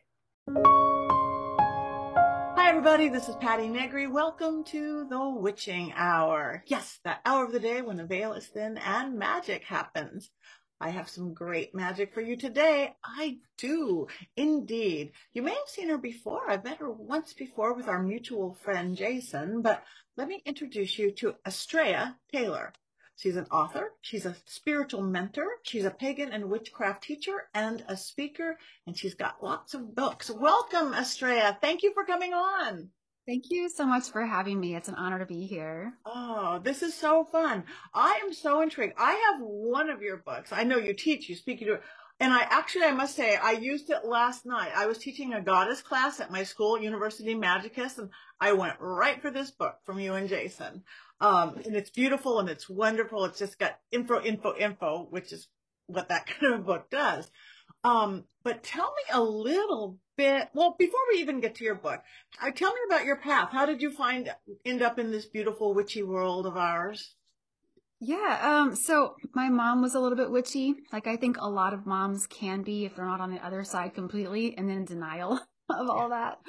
Hi, 2.55 2.69
everybody. 2.69 3.09
This 3.09 3.29
is 3.29 3.35
Patti 3.35 3.67
Negri. 3.67 4.07
Welcome 4.07 4.63
to 4.65 5.05
the 5.09 5.29
Witching 5.29 5.93
Hour. 5.95 6.63
Yes, 6.67 6.99
that 7.03 7.21
hour 7.25 7.45
of 7.45 7.51
the 7.51 7.59
day 7.59 7.81
when 7.81 7.97
the 7.97 8.05
veil 8.05 8.33
is 8.33 8.47
thin 8.47 8.77
and 8.77 9.17
magic 9.17 9.63
happens. 9.63 10.29
I 10.83 10.89
have 10.89 11.07
some 11.07 11.33
great 11.33 11.73
magic 11.73 12.13
for 12.13 12.19
you 12.19 12.35
today. 12.35 12.93
I 13.05 13.37
do 13.57 14.05
indeed. 14.35 15.13
You 15.31 15.41
may 15.41 15.51
have 15.51 15.69
seen 15.69 15.87
her 15.87 15.97
before. 15.97 16.49
I've 16.49 16.65
met 16.65 16.79
her 16.79 16.91
once 16.91 17.31
before 17.31 17.73
with 17.73 17.87
our 17.87 18.03
mutual 18.03 18.53
friend 18.53 18.93
Jason, 18.93 19.61
but 19.61 19.81
let 20.17 20.27
me 20.27 20.41
introduce 20.45 20.99
you 20.99 21.11
to 21.11 21.35
Astrea 21.47 22.15
Taylor. 22.33 22.73
She's 23.15 23.37
an 23.37 23.45
author, 23.49 23.93
she's 24.01 24.25
a 24.25 24.35
spiritual 24.43 25.03
mentor, 25.03 25.47
she's 25.63 25.85
a 25.85 25.89
pagan 25.89 26.33
and 26.33 26.49
witchcraft 26.49 27.03
teacher 27.03 27.47
and 27.53 27.85
a 27.87 27.95
speaker, 27.95 28.57
and 28.85 28.97
she's 28.97 29.15
got 29.15 29.41
lots 29.41 29.73
of 29.73 29.95
books. 29.95 30.29
Welcome, 30.29 30.91
Astrea. 30.91 31.61
Thank 31.61 31.83
you 31.83 31.93
for 31.93 32.03
coming 32.03 32.33
on. 32.33 32.89
Thank 33.25 33.51
you 33.51 33.69
so 33.69 33.85
much 33.85 34.09
for 34.09 34.25
having 34.25 34.59
me. 34.59 34.75
It's 34.75 34.89
an 34.89 34.95
honor 34.95 35.19
to 35.19 35.25
be 35.25 35.45
here. 35.45 35.93
Oh, 36.05 36.59
this 36.61 36.83
is 36.83 36.93
so 36.93 37.23
fun. 37.23 37.63
I 37.93 38.19
am 38.21 38.33
so 38.33 38.61
intrigued. 38.61 38.95
I 38.97 39.13
have 39.13 39.41
one 39.41 39.89
of 39.89 40.01
your 40.01 40.17
books. 40.17 40.51
I 40.51 40.65
know 40.65 40.77
you 40.77 40.93
teach, 40.93 41.29
you 41.29 41.35
speak, 41.35 41.61
you 41.61 41.67
do 41.67 41.73
it. 41.75 41.83
And 42.19 42.33
I 42.33 42.41
actually, 42.41 42.83
I 42.83 42.91
must 42.91 43.15
say, 43.15 43.35
I 43.35 43.53
used 43.53 43.89
it 43.89 44.05
last 44.05 44.45
night. 44.45 44.71
I 44.75 44.87
was 44.87 44.97
teaching 44.97 45.33
a 45.33 45.41
goddess 45.41 45.81
class 45.81 46.19
at 46.19 46.31
my 46.31 46.43
school, 46.43 46.79
University 46.79 47.33
Magicus, 47.33 47.97
and 47.97 48.09
I 48.41 48.53
went 48.53 48.75
right 48.79 49.21
for 49.21 49.31
this 49.31 49.51
book 49.51 49.77
from 49.85 49.99
you 49.99 50.13
and 50.15 50.27
Jason. 50.27 50.83
Um, 51.21 51.61
and 51.65 51.75
it's 51.75 51.89
beautiful 51.89 52.39
and 52.39 52.49
it's 52.49 52.69
wonderful. 52.69 53.23
It's 53.25 53.39
just 53.39 53.57
got 53.57 53.79
info, 53.91 54.21
info, 54.21 54.53
info, 54.55 55.07
which 55.09 55.31
is 55.31 55.47
what 55.87 56.09
that 56.09 56.27
kind 56.39 56.53
of 56.53 56.65
book 56.65 56.89
does. 56.89 57.31
Um, 57.83 58.25
but 58.43 58.63
tell 58.63 58.93
me 58.93 59.03
a 59.11 59.21
little 59.21 59.97
bit. 60.15 60.49
Well, 60.53 60.75
before 60.77 60.99
we 61.11 61.19
even 61.19 61.41
get 61.41 61.55
to 61.55 61.63
your 61.63 61.75
book, 61.75 62.01
uh, 62.41 62.51
tell 62.51 62.73
me 62.73 62.79
about 62.87 63.05
your 63.05 63.17
path. 63.17 63.49
How 63.51 63.65
did 63.65 63.81
you 63.81 63.91
find 63.91 64.33
end 64.65 64.81
up 64.81 64.99
in 64.99 65.11
this 65.11 65.25
beautiful 65.25 65.73
witchy 65.73 66.03
world 66.03 66.45
of 66.45 66.55
ours? 66.55 67.15
Yeah, 67.99 68.39
um, 68.41 68.75
so 68.75 69.15
my 69.33 69.47
mom 69.47 69.81
was 69.81 69.95
a 69.95 69.99
little 69.99 70.17
bit 70.17 70.29
witchy. 70.29 70.75
Like 70.91 71.07
I 71.07 71.15
think 71.15 71.37
a 71.39 71.49
lot 71.49 71.73
of 71.73 71.85
moms 71.85 72.27
can 72.27 72.61
be 72.61 72.85
if 72.85 72.95
they're 72.95 73.05
not 73.05 73.21
on 73.21 73.31
the 73.31 73.45
other 73.45 73.63
side 73.63 73.93
completely 73.93 74.57
and 74.57 74.69
then 74.69 74.77
in 74.77 74.85
denial 74.85 75.39
of 75.69 75.89
all 75.89 76.09
that. 76.09 76.39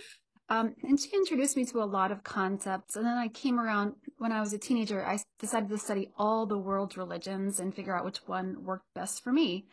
Um, 0.48 0.74
and 0.82 1.00
she 1.00 1.10
introduced 1.14 1.56
me 1.56 1.64
to 1.66 1.82
a 1.82 1.84
lot 1.84 2.12
of 2.12 2.22
concepts. 2.22 2.96
And 2.96 3.06
then 3.06 3.16
I 3.16 3.28
came 3.28 3.58
around 3.58 3.94
when 4.18 4.32
I 4.32 4.40
was 4.40 4.52
a 4.52 4.58
teenager, 4.58 5.06
I 5.06 5.20
decided 5.38 5.70
to 5.70 5.78
study 5.78 6.10
all 6.18 6.44
the 6.44 6.58
world's 6.58 6.96
religions 6.96 7.60
and 7.60 7.74
figure 7.74 7.96
out 7.96 8.04
which 8.04 8.18
one 8.26 8.64
worked 8.64 8.92
best 8.94 9.22
for 9.22 9.32
me. 9.32 9.66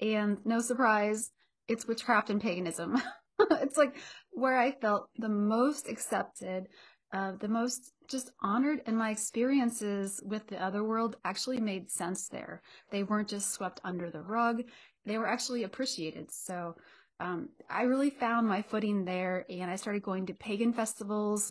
And 0.00 0.38
no 0.44 0.60
surprise, 0.60 1.30
it's 1.66 1.86
witchcraft 1.86 2.30
and 2.30 2.40
paganism. 2.40 3.00
it's 3.40 3.76
like 3.76 3.96
where 4.30 4.58
I 4.58 4.72
felt 4.72 5.08
the 5.16 5.28
most 5.28 5.88
accepted 5.88 6.68
uh, 7.12 7.32
the 7.40 7.48
most 7.48 7.92
just 8.06 8.30
honored, 8.42 8.82
and 8.86 8.96
my 8.96 9.10
experiences 9.10 10.20
with 10.24 10.46
the 10.46 10.62
other 10.62 10.84
world 10.84 11.16
actually 11.24 11.58
made 11.58 11.90
sense 11.90 12.28
there. 12.28 12.62
They 12.90 13.02
weren't 13.02 13.28
just 13.28 13.50
swept 13.50 13.80
under 13.82 14.10
the 14.10 14.20
rug; 14.20 14.62
they 15.06 15.16
were 15.16 15.26
actually 15.26 15.62
appreciated. 15.62 16.30
So 16.30 16.76
um, 17.18 17.48
I 17.70 17.82
really 17.82 18.10
found 18.10 18.46
my 18.46 18.60
footing 18.60 19.04
there, 19.06 19.46
and 19.48 19.70
I 19.70 19.76
started 19.76 20.02
going 20.02 20.26
to 20.26 20.34
pagan 20.34 20.72
festivals. 20.72 21.50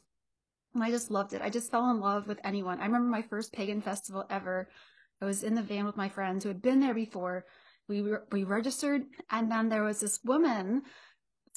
And 0.75 0.83
I 0.83 0.91
just 0.91 1.09
loved 1.09 1.33
it. 1.33 1.41
I 1.41 1.49
just 1.49 1.71
fell 1.71 1.89
in 1.89 1.99
love 1.99 2.27
with 2.27 2.39
anyone. 2.43 2.79
I 2.79 2.85
remember 2.85 3.09
my 3.09 3.23
first 3.23 3.51
pagan 3.51 3.81
festival 3.81 4.25
ever. 4.29 4.69
I 5.21 5.25
was 5.25 5.43
in 5.43 5.55
the 5.55 5.63
van 5.63 5.85
with 5.85 5.97
my 5.97 6.09
friends 6.09 6.43
who 6.43 6.49
had 6.49 6.61
been 6.61 6.81
there 6.81 6.93
before. 6.93 7.45
We 7.87 8.03
we 8.31 8.43
registered, 8.43 9.03
and 9.31 9.51
then 9.51 9.69
there 9.69 9.83
was 9.83 9.99
this 9.99 10.19
woman 10.23 10.83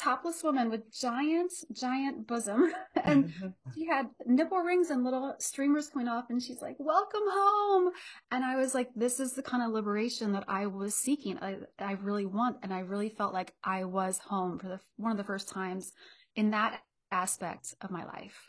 topless 0.01 0.43
woman 0.43 0.71
with 0.71 0.91
giant, 0.93 1.53
giant 1.73 2.27
bosom. 2.27 2.73
and 3.05 3.27
mm-hmm. 3.27 3.49
she 3.75 3.87
had 3.87 4.07
nipple 4.27 4.59
rings 4.59 4.91
and 4.91 5.05
little 5.05 5.35
streamers 5.39 5.89
coming 5.89 6.09
off. 6.09 6.25
And 6.31 6.43
she's 6.43 6.63
like, 6.63 6.77
welcome 6.79 7.21
home. 7.31 7.93
And 8.31 8.45
I 8.45 8.57
was 8.57 8.75
like, 8.75 8.89
this 8.97 9.21
is 9.21 9.35
the 9.35 9.43
kind 9.43 9.63
of 9.63 9.73
liberation 9.73 10.33
that 10.33 10.45
I 10.49 10.67
was 10.67 10.95
seeking. 10.95 11.39
I, 11.39 11.57
I 11.79 11.93
really 12.03 12.27
want. 12.27 12.59
And 12.63 12.73
I 12.73 12.81
really 12.81 13.11
felt 13.11 13.35
like 13.35 13.53
I 13.63 13.85
was 13.85 14.19
home 14.19 14.59
for 14.59 14.69
the, 14.69 14.81
one 14.97 15.13
of 15.13 15.19
the 15.19 15.25
first 15.25 15.49
times 15.49 15.93
in 16.35 16.51
that 16.51 16.81
aspect 17.11 17.75
of 17.83 17.91
my 17.91 18.05
life. 18.05 18.49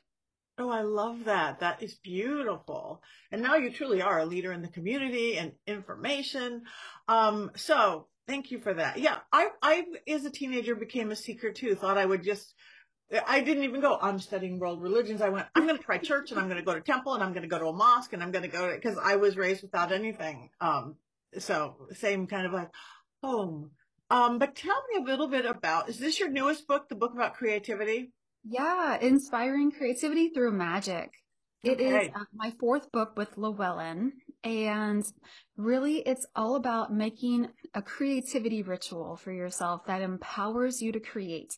Oh, 0.62 0.70
I 0.70 0.84
love 0.84 1.26
that. 1.26 1.60
That 1.62 1.82
is 1.82 1.96
beautiful. 1.96 3.02
And 3.32 3.42
now 3.42 3.56
you 3.56 3.72
truly 3.72 4.02
are 4.02 4.20
a 4.20 4.26
leader 4.26 4.52
in 4.52 4.62
the 4.62 4.68
community 4.68 5.38
and 5.38 5.54
information. 5.66 6.64
Um, 7.08 7.52
so 7.56 8.08
Thank 8.28 8.52
you 8.52 8.60
for 8.60 8.74
that. 8.74 8.98
Yeah, 8.98 9.18
I, 9.34 9.50
I, 9.62 9.84
as 10.08 10.24
a 10.26 10.32
teenager, 10.32 10.76
became 10.76 11.12
a 11.12 11.16
seeker 11.16 11.52
too. 11.52 11.76
Thought 11.76 11.98
I 11.98 12.06
would 12.06 12.24
just, 12.24 12.54
I 13.28 13.42
didn't 13.42 13.64
even 13.64 13.82
go, 13.82 13.98
I'm 14.02 14.20
studying 14.20 14.60
world 14.60 14.82
religions. 14.82 15.22
I 15.22 15.30
went, 15.30 15.48
I'm 15.56 15.66
going 15.66 15.78
to 15.78 15.84
try 15.84 15.98
church 15.98 16.32
and 16.32 16.40
I'm 16.40 16.46
going 16.46 16.60
to 16.60 16.66
go 16.66 16.74
to 16.74 16.82
temple 16.82 17.14
and 17.14 17.24
I'm 17.24 17.34
going 17.34 17.44
to 17.44 17.50
go 17.50 17.60
to 17.60 17.68
a 17.68 17.74
mosque 17.74 18.14
and 18.14 18.24
I'm 18.24 18.32
going 18.32 18.44
to 18.44 18.48
go 18.48 18.70
to, 18.70 18.76
because 18.76 18.98
I 18.98 19.18
was 19.18 19.36
raised 19.36 19.64
without 19.64 19.92
anything. 19.92 20.50
Um, 20.62 20.96
so 21.40 21.76
same 21.94 22.28
kind 22.28 22.46
of 22.46 22.54
like 22.54 22.70
home. 23.22 23.72
Um, 24.10 24.40
but 24.40 24.56
tell 24.56 24.82
me 24.94 25.04
a 25.04 25.06
little 25.06 25.28
bit 25.28 25.46
about, 25.46 25.90
is 25.90 25.98
this 25.98 26.20
your 26.20 26.30
newest 26.30 26.68
book, 26.68 26.90
the 26.90 26.96
book 26.96 27.14
about 27.14 27.36
creativity? 27.36 28.12
Yeah, 28.44 28.98
inspiring 29.00 29.72
creativity 29.72 30.30
through 30.30 30.52
magic. 30.54 31.12
It 31.64 31.74
okay. 31.74 32.08
is 32.08 32.10
uh, 32.16 32.24
my 32.34 32.52
fourth 32.60 32.92
book 32.92 33.14
with 33.16 33.38
Llewellyn, 33.38 34.14
and 34.44 35.04
really 35.58 35.98
it's 35.98 36.26
all 36.36 36.56
about 36.56 36.92
making 36.92 37.50
a 37.76 37.84
creativity 37.84 38.64
ritual 38.64 39.16
for 39.16 39.32
yourself 39.32 39.86
that 39.86 40.02
empowers 40.02 40.82
you 40.82 40.92
to 40.92 41.00
create. 41.00 41.56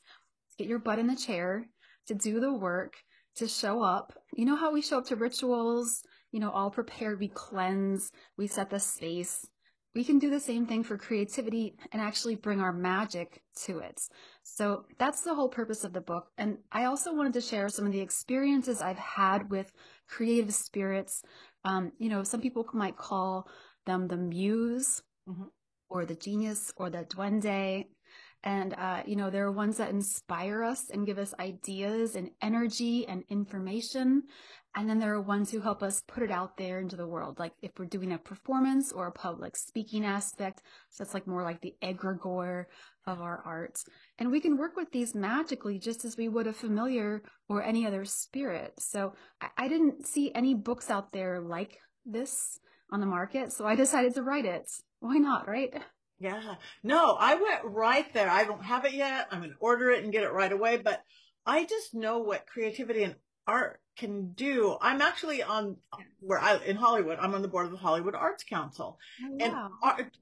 Get 0.57 0.67
your 0.67 0.79
butt 0.79 0.99
in 0.99 1.07
the 1.07 1.15
chair, 1.15 1.69
to 2.07 2.15
do 2.15 2.41
the 2.41 2.53
work, 2.53 2.95
to 3.37 3.47
show 3.47 3.81
up. 3.81 4.13
You 4.33 4.45
know 4.45 4.57
how 4.57 4.73
we 4.73 4.81
show 4.81 4.97
up 4.97 5.05
to 5.05 5.15
rituals, 5.15 6.03
you 6.31 6.39
know, 6.41 6.51
all 6.51 6.69
prepared, 6.69 7.19
we 7.19 7.29
cleanse, 7.29 8.11
we 8.37 8.47
set 8.47 8.69
the 8.69 8.79
space. 8.79 9.47
We 9.95 10.03
can 10.03 10.19
do 10.19 10.29
the 10.29 10.39
same 10.39 10.65
thing 10.65 10.83
for 10.83 10.97
creativity 10.97 11.75
and 11.91 12.01
actually 12.01 12.35
bring 12.35 12.59
our 12.59 12.73
magic 12.73 13.41
to 13.65 13.79
it. 13.79 14.01
So 14.43 14.85
that's 14.99 15.21
the 15.21 15.33
whole 15.33 15.49
purpose 15.49 15.83
of 15.83 15.93
the 15.93 16.01
book. 16.01 16.27
And 16.37 16.57
I 16.71 16.85
also 16.85 17.13
wanted 17.13 17.33
to 17.33 17.41
share 17.41 17.69
some 17.69 17.85
of 17.85 17.93
the 17.93 18.01
experiences 18.01 18.81
I've 18.81 18.97
had 18.97 19.49
with 19.49 19.71
creative 20.07 20.53
spirits. 20.53 21.23
Um, 21.63 21.93
you 21.97 22.09
know, 22.09 22.23
some 22.23 22.41
people 22.41 22.67
might 22.73 22.97
call 22.97 23.47
them 23.85 24.07
the 24.07 24.17
muse 24.17 25.01
mm-hmm. 25.27 25.43
or 25.89 26.05
the 26.05 26.15
genius 26.15 26.73
or 26.77 26.89
the 26.89 27.05
duende. 27.05 27.87
And, 28.43 28.73
uh, 28.73 29.03
you 29.05 29.15
know, 29.15 29.29
there 29.29 29.45
are 29.45 29.51
ones 29.51 29.77
that 29.77 29.89
inspire 29.89 30.63
us 30.63 30.89
and 30.89 31.05
give 31.05 31.17
us 31.17 31.33
ideas 31.39 32.15
and 32.15 32.29
energy 32.41 33.07
and 33.07 33.23
information. 33.29 34.23
And 34.75 34.89
then 34.89 34.99
there 34.99 35.13
are 35.13 35.21
ones 35.21 35.51
who 35.51 35.61
help 35.61 35.83
us 35.83 36.03
put 36.07 36.23
it 36.23 36.31
out 36.31 36.57
there 36.57 36.79
into 36.79 36.95
the 36.95 37.07
world. 37.07 37.39
Like 37.39 37.53
if 37.61 37.71
we're 37.77 37.85
doing 37.85 38.11
a 38.11 38.17
performance 38.17 38.91
or 38.91 39.07
a 39.07 39.11
public 39.11 39.55
speaking 39.55 40.03
aspect, 40.03 40.61
so 40.89 41.03
it's 41.03 41.13
like 41.13 41.27
more 41.27 41.43
like 41.43 41.61
the 41.61 41.75
egregore 41.81 42.65
of 43.05 43.21
our 43.21 43.41
art. 43.45 43.77
And 44.23 44.31
we 44.31 44.39
can 44.39 44.55
work 44.55 44.77
with 44.77 44.89
these 44.93 45.13
magically 45.13 45.77
just 45.77 46.05
as 46.05 46.15
we 46.15 46.29
would 46.29 46.47
a 46.47 46.53
familiar 46.53 47.23
or 47.49 47.61
any 47.61 47.85
other 47.85 48.05
spirit. 48.05 48.71
So 48.79 49.15
I, 49.41 49.49
I 49.57 49.67
didn't 49.67 50.07
see 50.07 50.31
any 50.33 50.53
books 50.53 50.89
out 50.89 51.11
there 51.11 51.41
like 51.41 51.81
this 52.05 52.57
on 52.89 53.01
the 53.01 53.05
market. 53.05 53.51
So 53.51 53.65
I 53.65 53.75
decided 53.75 54.15
to 54.15 54.23
write 54.23 54.45
it. 54.45 54.71
Why 55.01 55.17
not, 55.17 55.45
right? 55.45 55.73
Yeah. 56.19 56.55
No, 56.83 57.17
I 57.19 57.35
went 57.35 57.65
right 57.65 58.13
there. 58.13 58.29
I 58.29 58.45
don't 58.45 58.63
have 58.63 58.85
it 58.85 58.93
yet. 58.93 59.27
I'm 59.29 59.39
going 59.39 59.51
to 59.51 59.57
order 59.59 59.89
it 59.89 60.05
and 60.05 60.13
get 60.13 60.23
it 60.23 60.31
right 60.31 60.53
away. 60.53 60.77
But 60.77 61.03
I 61.45 61.65
just 61.65 61.93
know 61.93 62.19
what 62.19 62.47
creativity 62.47 63.03
and 63.03 63.15
art 63.45 63.81
can 63.97 64.31
do. 64.31 64.77
I'm 64.81 65.01
actually 65.01 65.43
on 65.43 65.75
where 66.21 66.39
I 66.39 66.59
in 66.65 66.77
Hollywood. 66.77 67.17
I'm 67.19 67.35
on 67.35 67.41
the 67.41 67.49
board 67.49 67.65
of 67.65 67.73
the 67.73 67.77
Hollywood 67.77 68.15
Arts 68.15 68.45
Council, 68.45 68.97
oh, 69.21 69.37
and 69.41 69.53
art, 69.83 70.17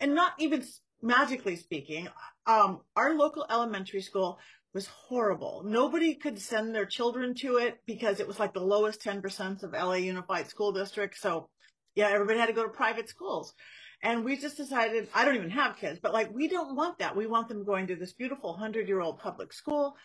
and 0.00 0.14
not 0.14 0.32
even 0.38 0.62
magically 1.02 1.56
speaking, 1.56 2.08
um, 2.46 2.80
our 2.96 3.14
local 3.14 3.46
elementary 3.50 4.02
school 4.02 4.38
was 4.74 4.86
horrible. 4.86 5.62
Nobody 5.64 6.14
could 6.14 6.38
send 6.40 6.74
their 6.74 6.86
children 6.86 7.34
to 7.36 7.56
it 7.56 7.78
because 7.86 8.20
it 8.20 8.28
was 8.28 8.38
like 8.38 8.52
the 8.52 8.60
lowest 8.60 9.02
10% 9.02 9.62
of 9.62 9.72
LA 9.72 9.94
Unified 9.94 10.48
School 10.48 10.72
District. 10.72 11.16
So 11.16 11.48
yeah, 11.94 12.08
everybody 12.08 12.38
had 12.38 12.46
to 12.46 12.52
go 12.52 12.62
to 12.62 12.68
private 12.68 13.08
schools. 13.08 13.54
And 14.02 14.24
we 14.24 14.36
just 14.36 14.56
decided, 14.56 15.08
I 15.12 15.24
don't 15.24 15.34
even 15.34 15.50
have 15.50 15.76
kids, 15.76 15.98
but 16.00 16.12
like, 16.12 16.32
we 16.32 16.46
don't 16.46 16.76
want 16.76 16.98
that. 16.98 17.16
We 17.16 17.26
want 17.26 17.48
them 17.48 17.64
going 17.64 17.88
to 17.88 17.96
this 17.96 18.12
beautiful 18.12 18.56
hundred 18.56 18.86
year 18.86 19.00
old 19.00 19.18
public 19.18 19.52
school. 19.52 19.96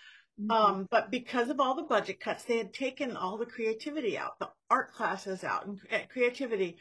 Mm-hmm. 0.41 0.51
Um, 0.51 0.87
but 0.89 1.11
because 1.11 1.49
of 1.49 1.59
all 1.59 1.75
the 1.75 1.83
budget 1.83 2.19
cuts, 2.19 2.43
they 2.43 2.57
had 2.57 2.73
taken 2.73 3.15
all 3.15 3.37
the 3.37 3.45
creativity 3.45 4.17
out, 4.17 4.39
the 4.39 4.49
art 4.69 4.93
classes 4.93 5.43
out 5.43 5.67
and 5.67 6.09
creativity. 6.09 6.77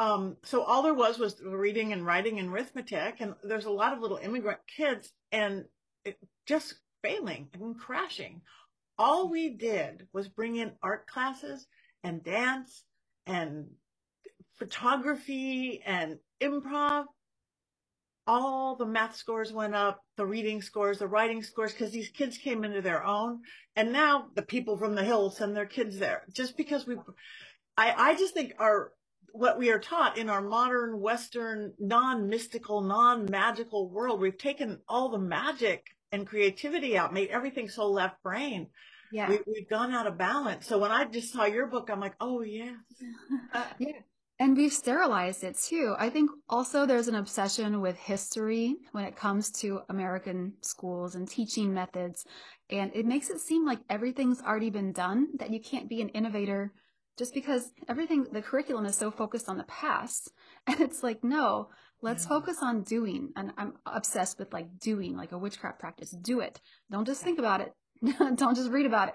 Um, 0.00 0.38
so 0.44 0.62
all 0.62 0.82
there 0.82 0.94
was 0.94 1.18
was 1.18 1.40
reading 1.44 1.92
and 1.92 2.06
writing 2.06 2.38
and 2.38 2.48
arithmetic. 2.48 3.20
And 3.20 3.34
there's 3.44 3.66
a 3.66 3.70
lot 3.70 3.92
of 3.92 4.00
little 4.00 4.16
immigrant 4.16 4.60
kids 4.66 5.12
and 5.30 5.66
just 6.46 6.74
failing 7.02 7.48
and 7.52 7.78
crashing. 7.78 8.40
All 8.98 9.28
we 9.30 9.50
did 9.50 10.08
was 10.14 10.26
bring 10.28 10.56
in 10.56 10.72
art 10.82 11.06
classes 11.06 11.66
and 12.02 12.24
dance 12.24 12.82
and 13.26 13.66
photography 14.58 15.82
and 15.84 16.18
improv, 16.40 17.04
all 18.26 18.76
the 18.76 18.86
math 18.86 19.16
scores 19.16 19.52
went 19.52 19.74
up, 19.74 20.02
the 20.16 20.24
reading 20.24 20.62
scores, 20.62 20.98
the 20.98 21.06
writing 21.06 21.42
scores, 21.42 21.72
because 21.72 21.90
these 21.90 22.10
kids 22.10 22.38
came 22.38 22.64
into 22.64 22.80
their 22.80 23.04
own. 23.04 23.40
And 23.76 23.92
now 23.92 24.28
the 24.34 24.42
people 24.42 24.78
from 24.78 24.94
the 24.94 25.04
hills 25.04 25.38
send 25.38 25.56
their 25.56 25.66
kids 25.66 25.98
there 25.98 26.22
just 26.32 26.56
because 26.56 26.86
we, 26.86 26.96
I, 27.76 28.10
I 28.10 28.14
just 28.14 28.34
think 28.34 28.52
our, 28.58 28.92
what 29.32 29.58
we 29.58 29.70
are 29.70 29.78
taught 29.78 30.18
in 30.18 30.28
our 30.28 30.40
modern 30.40 31.00
Western 31.00 31.72
non-mystical, 31.78 32.80
non-magical 32.82 33.88
world, 33.90 34.20
we've 34.20 34.38
taken 34.38 34.80
all 34.88 35.08
the 35.08 35.18
magic 35.18 35.86
and 36.12 36.26
creativity 36.26 36.96
out, 36.96 37.12
made 37.12 37.30
everything 37.30 37.68
so 37.68 37.90
left 37.90 38.22
brain. 38.22 38.68
Yeah. 39.12 39.28
We, 39.28 39.36
have 39.36 39.68
gone 39.68 39.92
out 39.92 40.06
of 40.06 40.18
balance. 40.18 40.66
So 40.66 40.78
when 40.78 40.92
I 40.92 41.04
just 41.04 41.32
saw 41.32 41.44
your 41.44 41.66
book, 41.66 41.90
I'm 41.90 42.00
like, 42.00 42.14
oh 42.20 42.42
yeah. 42.42 42.74
Uh, 43.52 43.64
yeah. 43.78 43.92
And 44.38 44.56
we've 44.56 44.72
sterilized 44.72 45.44
it 45.44 45.58
too. 45.58 45.94
I 45.98 46.08
think 46.08 46.30
also 46.48 46.86
there's 46.86 47.08
an 47.08 47.14
obsession 47.14 47.82
with 47.82 47.96
history 47.96 48.76
when 48.92 49.04
it 49.04 49.14
comes 49.14 49.50
to 49.60 49.80
American 49.90 50.54
schools 50.62 51.14
and 51.14 51.28
teaching 51.28 51.74
methods. 51.74 52.24
And 52.70 52.90
it 52.94 53.04
makes 53.04 53.28
it 53.28 53.40
seem 53.40 53.66
like 53.66 53.80
everything's 53.90 54.40
already 54.40 54.70
been 54.70 54.92
done, 54.92 55.28
that 55.38 55.50
you 55.50 55.60
can't 55.60 55.90
be 55.90 56.00
an 56.00 56.08
innovator 56.10 56.72
just 57.20 57.34
because 57.34 57.70
everything, 57.86 58.26
the 58.32 58.40
curriculum 58.40 58.86
is 58.86 58.96
so 58.96 59.10
focused 59.10 59.50
on 59.50 59.58
the 59.58 59.64
past. 59.64 60.32
And 60.66 60.80
it's 60.80 61.02
like, 61.02 61.22
no, 61.22 61.68
let's 62.02 62.24
yeah. 62.24 62.28
focus 62.30 62.58
on 62.62 62.82
doing. 62.82 63.30
And 63.36 63.52
I'm 63.58 63.74
obsessed 63.86 64.38
with 64.38 64.52
like 64.52 64.78
doing, 64.78 65.16
like 65.16 65.32
a 65.32 65.38
witchcraft 65.38 65.78
practice. 65.78 66.10
Do 66.10 66.40
it. 66.40 66.60
Don't 66.90 67.06
just 67.06 67.22
think 67.22 67.38
about 67.38 67.60
it. 67.60 67.74
Don't 68.36 68.56
just 68.56 68.70
read 68.70 68.86
about 68.86 69.08
it 69.08 69.14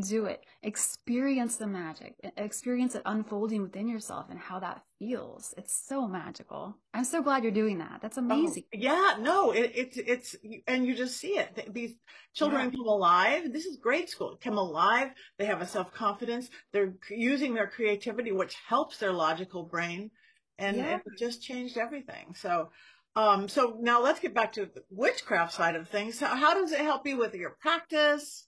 do 0.00 0.24
it. 0.26 0.44
Experience 0.62 1.56
the 1.56 1.66
magic. 1.66 2.14
Experience 2.36 2.94
it 2.94 3.02
unfolding 3.04 3.62
within 3.62 3.88
yourself 3.88 4.26
and 4.30 4.38
how 4.38 4.58
that 4.60 4.82
feels. 4.98 5.54
It's 5.58 5.74
so 5.86 6.08
magical. 6.08 6.76
I'm 6.94 7.04
so 7.04 7.22
glad 7.22 7.42
you're 7.42 7.52
doing 7.52 7.78
that. 7.78 8.00
That's 8.00 8.18
oh, 8.18 8.22
amazing. 8.22 8.64
Oh, 8.74 8.78
yeah, 8.78 9.16
no, 9.20 9.50
it, 9.50 9.72
it's 9.74 9.96
it's 9.96 10.36
and 10.66 10.86
you 10.86 10.94
just 10.94 11.18
see 11.18 11.38
it. 11.38 11.72
These 11.72 11.94
children 12.34 12.66
yeah. 12.66 12.70
come 12.70 12.86
alive. 12.86 13.52
This 13.52 13.66
is 13.66 13.76
grade 13.76 14.08
school. 14.08 14.38
Come 14.42 14.58
alive. 14.58 15.10
They 15.38 15.46
have 15.46 15.60
a 15.60 15.66
self 15.66 15.92
confidence. 15.92 16.48
They're 16.72 16.94
using 17.10 17.54
their 17.54 17.68
creativity, 17.68 18.32
which 18.32 18.56
helps 18.66 18.98
their 18.98 19.12
logical 19.12 19.64
brain, 19.64 20.10
and 20.58 20.78
yeah. 20.78 20.96
it 20.96 21.18
just 21.18 21.42
changed 21.42 21.76
everything. 21.76 22.34
So. 22.34 22.70
Um, 23.14 23.46
so 23.46 23.76
now 23.78 24.02
let's 24.02 24.20
get 24.20 24.32
back 24.32 24.54
to 24.54 24.64
the 24.64 24.84
witchcraft 24.88 25.52
side 25.52 25.76
of 25.76 25.86
things. 25.86 26.18
How 26.18 26.54
does 26.54 26.72
it 26.72 26.80
help 26.80 27.06
you 27.06 27.18
with 27.18 27.34
your 27.34 27.58
practice? 27.60 28.46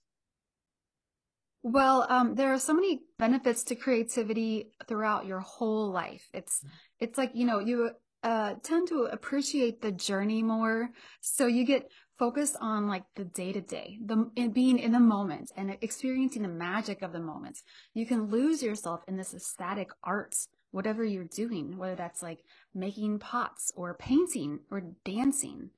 Well, 1.67 2.05
um, 2.09 2.35
there 2.35 2.53
are 2.53 2.59
so 2.59 2.75
many 2.75 2.99
benefits 3.17 3.63
to 3.63 3.75
creativity 3.75 4.69
throughout 4.87 5.25
your 5.25 5.39
whole 5.39 5.89
life. 5.89 6.29
It's 6.31 6.61
it's 6.99 7.17
like 7.17 7.31
you 7.33 7.47
know 7.47 7.57
you 7.57 7.89
uh, 8.21 8.53
tend 8.61 8.87
to 8.89 9.09
appreciate 9.11 9.81
the 9.81 9.91
journey 9.91 10.43
more, 10.43 10.91
so 11.21 11.47
you 11.47 11.65
get 11.65 11.89
focused 12.19 12.55
on 12.61 12.85
like 12.87 13.01
the 13.15 13.25
day 13.25 13.51
to 13.51 13.61
day, 13.61 13.97
the 14.05 14.29
and 14.37 14.53
being 14.53 14.77
in 14.77 14.91
the 14.91 14.99
moment 14.99 15.51
and 15.57 15.75
experiencing 15.81 16.43
the 16.43 16.49
magic 16.49 17.01
of 17.01 17.13
the 17.13 17.19
moment. 17.19 17.57
You 17.95 18.05
can 18.05 18.29
lose 18.29 18.61
yourself 18.61 19.01
in 19.07 19.17
this 19.17 19.33
ecstatic 19.33 19.89
arts, 20.03 20.47
whatever 20.69 21.03
you're 21.03 21.23
doing, 21.35 21.79
whether 21.79 21.95
that's 21.95 22.21
like 22.21 22.43
making 22.75 23.17
pots 23.17 23.71
or 23.75 23.95
painting 23.95 24.59
or 24.69 24.83
dancing 25.03 25.71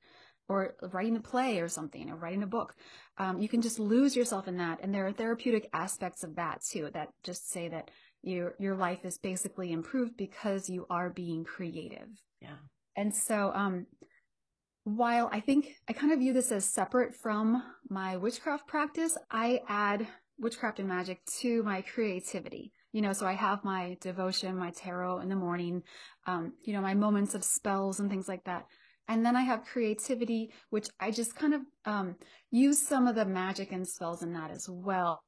or 0.48 0.74
writing 0.92 1.16
a 1.16 1.20
play 1.20 1.60
or 1.60 1.68
something 1.68 2.10
or 2.10 2.16
writing 2.16 2.42
a 2.42 2.46
book. 2.46 2.74
Um, 3.18 3.40
you 3.40 3.48
can 3.48 3.60
just 3.60 3.78
lose 3.78 4.16
yourself 4.16 4.48
in 4.48 4.56
that. 4.58 4.80
And 4.82 4.94
there 4.94 5.06
are 5.06 5.12
therapeutic 5.12 5.68
aspects 5.72 6.24
of 6.24 6.36
that 6.36 6.62
too, 6.62 6.90
that 6.94 7.08
just 7.22 7.50
say 7.50 7.68
that 7.68 7.90
your, 8.22 8.54
your 8.58 8.74
life 8.74 9.04
is 9.04 9.18
basically 9.18 9.72
improved 9.72 10.16
because 10.16 10.68
you 10.68 10.86
are 10.90 11.10
being 11.10 11.44
creative. 11.44 12.08
Yeah. 12.40 12.56
And 12.96 13.14
so, 13.14 13.52
um, 13.54 13.86
while 14.84 15.28
I 15.30 15.40
think 15.40 15.74
I 15.86 15.92
kind 15.92 16.12
of 16.12 16.18
view 16.18 16.32
this 16.32 16.50
as 16.50 16.64
separate 16.64 17.14
from 17.14 17.62
my 17.90 18.16
witchcraft 18.16 18.66
practice, 18.66 19.18
I 19.30 19.60
add 19.68 20.08
witchcraft 20.38 20.78
and 20.78 20.88
magic 20.88 21.24
to 21.40 21.62
my 21.62 21.82
creativity. 21.82 22.72
You 22.92 23.02
know, 23.02 23.12
so 23.12 23.26
I 23.26 23.34
have 23.34 23.64
my 23.64 23.98
devotion, 24.00 24.56
my 24.56 24.70
tarot 24.70 25.18
in 25.18 25.28
the 25.28 25.36
morning, 25.36 25.82
um, 26.26 26.54
you 26.62 26.72
know, 26.72 26.80
my 26.80 26.94
moments 26.94 27.34
of 27.34 27.44
spells 27.44 28.00
and 28.00 28.08
things 28.08 28.28
like 28.28 28.44
that. 28.44 28.66
And 29.08 29.24
then 29.24 29.36
I 29.36 29.42
have 29.42 29.64
creativity, 29.64 30.52
which 30.70 30.88
I 31.00 31.10
just 31.10 31.34
kind 31.34 31.54
of 31.54 31.62
um, 31.86 32.16
use 32.50 32.80
some 32.80 33.06
of 33.06 33.14
the 33.14 33.24
magic 33.24 33.72
and 33.72 33.86
spells 33.86 34.22
in 34.22 34.32
that 34.34 34.50
as 34.50 34.68
well 34.68 35.22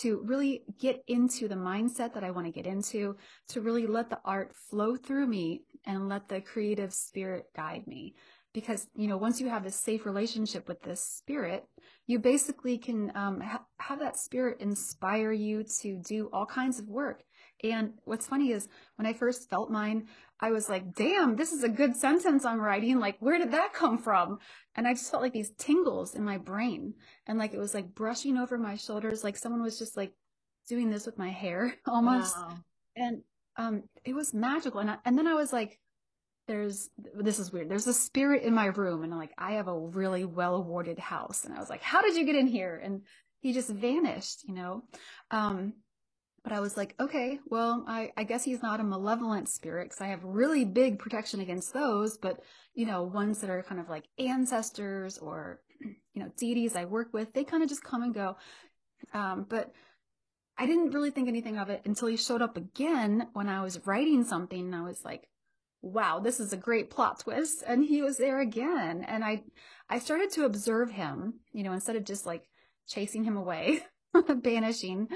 to 0.00 0.22
really 0.24 0.62
get 0.78 1.02
into 1.08 1.48
the 1.48 1.54
mindset 1.54 2.14
that 2.14 2.22
I 2.22 2.30
want 2.30 2.46
to 2.46 2.52
get 2.52 2.66
into, 2.66 3.16
to 3.48 3.60
really 3.60 3.86
let 3.86 4.08
the 4.08 4.20
art 4.24 4.54
flow 4.70 4.94
through 4.94 5.26
me 5.26 5.62
and 5.84 6.08
let 6.08 6.28
the 6.28 6.40
creative 6.40 6.92
spirit 6.92 7.46
guide 7.56 7.86
me. 7.86 8.14
Because 8.54 8.86
you 8.94 9.08
know 9.08 9.16
once 9.16 9.40
you 9.40 9.48
have 9.48 9.64
this 9.64 9.76
safe 9.76 10.06
relationship 10.06 10.68
with 10.68 10.80
this 10.82 11.04
spirit 11.04 11.64
you 12.08 12.18
basically 12.18 12.78
can 12.78 13.12
um, 13.14 13.40
ha- 13.40 13.62
have 13.78 14.00
that 14.00 14.16
spirit 14.16 14.60
inspire 14.60 15.30
you 15.30 15.62
to 15.82 15.98
do 15.98 16.28
all 16.32 16.46
kinds 16.46 16.80
of 16.80 16.88
work 16.88 17.22
and 17.62 17.92
what's 18.04 18.26
funny 18.26 18.50
is 18.50 18.68
when 18.96 19.06
i 19.06 19.12
first 19.12 19.48
felt 19.50 19.70
mine 19.70 20.06
i 20.40 20.50
was 20.50 20.68
like 20.68 20.94
damn 20.94 21.36
this 21.36 21.52
is 21.52 21.64
a 21.64 21.68
good 21.68 21.96
sentence 21.96 22.44
i'm 22.44 22.60
writing 22.60 22.98
like 22.98 23.16
where 23.20 23.38
did 23.38 23.52
that 23.52 23.72
come 23.72 23.98
from 23.98 24.38
and 24.76 24.86
i 24.86 24.92
just 24.92 25.10
felt 25.10 25.22
like 25.22 25.32
these 25.32 25.52
tingles 25.58 26.14
in 26.14 26.24
my 26.24 26.38
brain 26.38 26.94
and 27.26 27.38
like 27.38 27.52
it 27.52 27.58
was 27.58 27.74
like 27.74 27.94
brushing 27.94 28.36
over 28.36 28.58
my 28.58 28.76
shoulders 28.76 29.24
like 29.24 29.36
someone 29.36 29.62
was 29.62 29.78
just 29.78 29.96
like 29.96 30.12
doing 30.68 30.90
this 30.90 31.06
with 31.06 31.18
my 31.18 31.30
hair 31.30 31.74
almost 31.86 32.36
wow. 32.36 32.54
and 32.96 33.22
um 33.56 33.82
it 34.04 34.14
was 34.14 34.34
magical 34.34 34.80
and 34.80 34.90
I, 34.90 34.96
and 35.04 35.18
then 35.18 35.26
i 35.26 35.34
was 35.34 35.52
like 35.52 35.78
there's 36.48 36.88
this 37.14 37.38
is 37.38 37.52
weird. 37.52 37.68
There's 37.68 37.86
a 37.86 37.92
spirit 37.92 38.42
in 38.42 38.54
my 38.54 38.66
room, 38.66 39.04
and 39.04 39.12
I'm 39.12 39.18
like, 39.18 39.34
I 39.38 39.52
have 39.52 39.68
a 39.68 39.78
really 39.78 40.24
well 40.24 40.56
awarded 40.56 40.98
house, 40.98 41.44
and 41.44 41.54
I 41.54 41.60
was 41.60 41.68
like, 41.68 41.82
how 41.82 42.00
did 42.00 42.16
you 42.16 42.24
get 42.24 42.34
in 42.34 42.46
here? 42.46 42.80
And 42.82 43.02
he 43.40 43.52
just 43.52 43.68
vanished, 43.68 44.48
you 44.48 44.54
know. 44.54 44.82
Um, 45.30 45.74
but 46.44 46.52
I 46.52 46.60
was 46.60 46.76
like, 46.76 46.94
okay, 47.00 47.38
well, 47.46 47.84
I, 47.86 48.12
I 48.16 48.24
guess 48.24 48.44
he's 48.44 48.62
not 48.62 48.80
a 48.80 48.84
malevolent 48.84 49.48
spirit 49.48 49.84
because 49.84 50.00
I 50.00 50.08
have 50.08 50.24
really 50.24 50.64
big 50.64 50.98
protection 50.98 51.40
against 51.40 51.72
those. 51.72 52.16
But 52.16 52.40
you 52.74 52.86
know, 52.86 53.02
ones 53.02 53.40
that 53.40 53.50
are 53.50 53.62
kind 53.62 53.80
of 53.80 53.88
like 53.88 54.04
ancestors 54.18 55.18
or 55.18 55.60
you 55.80 56.22
know 56.22 56.30
deities 56.36 56.76
I 56.76 56.84
work 56.84 57.12
with, 57.12 57.32
they 57.32 57.44
kind 57.44 57.62
of 57.62 57.68
just 57.68 57.84
come 57.84 58.02
and 58.02 58.14
go. 58.14 58.36
Um, 59.12 59.46
but 59.48 59.72
I 60.56 60.66
didn't 60.66 60.90
really 60.90 61.10
think 61.10 61.28
anything 61.28 61.58
of 61.58 61.70
it 61.70 61.82
until 61.84 62.08
he 62.08 62.16
showed 62.16 62.42
up 62.42 62.56
again 62.56 63.28
when 63.32 63.48
I 63.48 63.62
was 63.62 63.86
writing 63.86 64.24
something, 64.24 64.60
and 64.60 64.74
I 64.74 64.82
was 64.82 65.04
like, 65.04 65.28
wow, 65.82 66.18
this 66.18 66.40
is 66.40 66.52
a 66.52 66.56
great 66.56 66.90
plot 66.90 67.20
twist. 67.20 67.62
And 67.66 67.84
he 67.84 68.02
was 68.02 68.18
there 68.18 68.40
again. 68.40 69.04
And 69.06 69.24
I, 69.24 69.42
I 69.88 69.98
started 69.98 70.30
to 70.32 70.44
observe 70.44 70.90
him, 70.90 71.34
you 71.52 71.62
know, 71.62 71.72
instead 71.72 71.96
of 71.96 72.04
just 72.04 72.26
like 72.26 72.48
chasing 72.88 73.24
him 73.24 73.36
away, 73.36 73.84
banishing. 74.42 75.08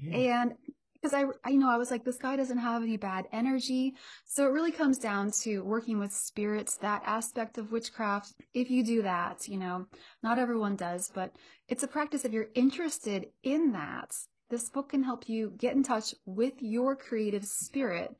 Yeah. 0.00 0.42
And 0.42 0.54
because 0.94 1.14
I, 1.14 1.26
I, 1.44 1.50
you 1.50 1.58
know, 1.58 1.70
I 1.70 1.76
was 1.76 1.90
like, 1.90 2.04
this 2.04 2.18
guy 2.18 2.36
doesn't 2.36 2.58
have 2.58 2.82
any 2.82 2.96
bad 2.96 3.26
energy. 3.32 3.94
So 4.26 4.46
it 4.46 4.52
really 4.52 4.72
comes 4.72 4.98
down 4.98 5.30
to 5.42 5.60
working 5.60 5.98
with 5.98 6.12
spirits, 6.12 6.76
that 6.78 7.02
aspect 7.06 7.56
of 7.56 7.70
witchcraft. 7.70 8.34
If 8.52 8.68
you 8.70 8.84
do 8.84 9.02
that, 9.02 9.46
you 9.46 9.58
know, 9.58 9.86
not 10.22 10.38
everyone 10.38 10.74
does, 10.74 11.10
but 11.14 11.32
it's 11.68 11.84
a 11.84 11.88
practice 11.88 12.24
if 12.24 12.32
you're 12.32 12.48
interested 12.54 13.26
in 13.44 13.72
that. 13.72 14.10
This 14.50 14.70
book 14.70 14.90
can 14.90 15.04
help 15.04 15.28
you 15.28 15.52
get 15.56 15.76
in 15.76 15.82
touch 15.84 16.14
with 16.26 16.54
your 16.58 16.96
creative 16.96 17.44
spirit 17.44 18.10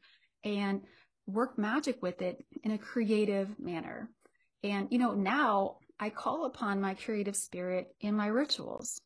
and 0.45 0.83
work 1.27 1.59
magic 1.59 2.01
with 2.01 2.23
it 2.23 2.45
in 2.63 2.71
a 2.71 2.79
creative 2.79 3.59
manner. 3.59 4.09
And, 4.63 4.89
you 4.91 4.99
know, 4.99 5.15
now 5.15 5.79
I 5.99 6.11
call 6.11 6.45
upon 6.45 6.81
my 6.81 6.95
creative 6.95 7.37
spirit 7.37 7.89
in 8.01 8.15
my 8.15 8.27
rituals, 8.27 9.01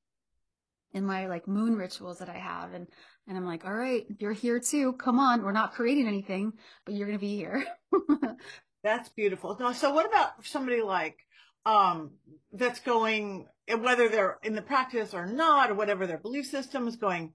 in 0.92 1.04
my 1.04 1.26
like 1.26 1.48
moon 1.48 1.76
rituals 1.76 2.18
that 2.18 2.28
I 2.28 2.38
have. 2.38 2.72
And, 2.72 2.86
and 3.28 3.36
I'm 3.36 3.46
like, 3.46 3.64
all 3.64 3.74
right, 3.74 4.04
you're 4.18 4.32
here 4.32 4.60
too. 4.60 4.94
Come 4.94 5.18
on. 5.18 5.42
We're 5.42 5.52
not 5.52 5.74
creating 5.74 6.06
anything, 6.06 6.52
but 6.84 6.94
you're 6.94 7.06
going 7.06 7.18
to 7.18 7.24
be 7.24 7.36
here. 7.36 7.64
That's 8.84 9.08
beautiful. 9.10 9.56
Now, 9.58 9.72
so 9.72 9.92
what 9.92 10.06
about 10.06 10.44
somebody 10.44 10.82
like, 10.82 11.16
um, 11.64 12.10
that's 12.52 12.80
going, 12.80 13.46
whether 13.68 14.08
they're 14.08 14.38
in 14.42 14.54
the 14.54 14.62
practice 14.62 15.14
or 15.14 15.26
not, 15.26 15.70
or 15.70 15.74
whatever 15.74 16.08
their 16.08 16.18
belief 16.18 16.46
system 16.46 16.88
is 16.88 16.96
going, 16.96 17.32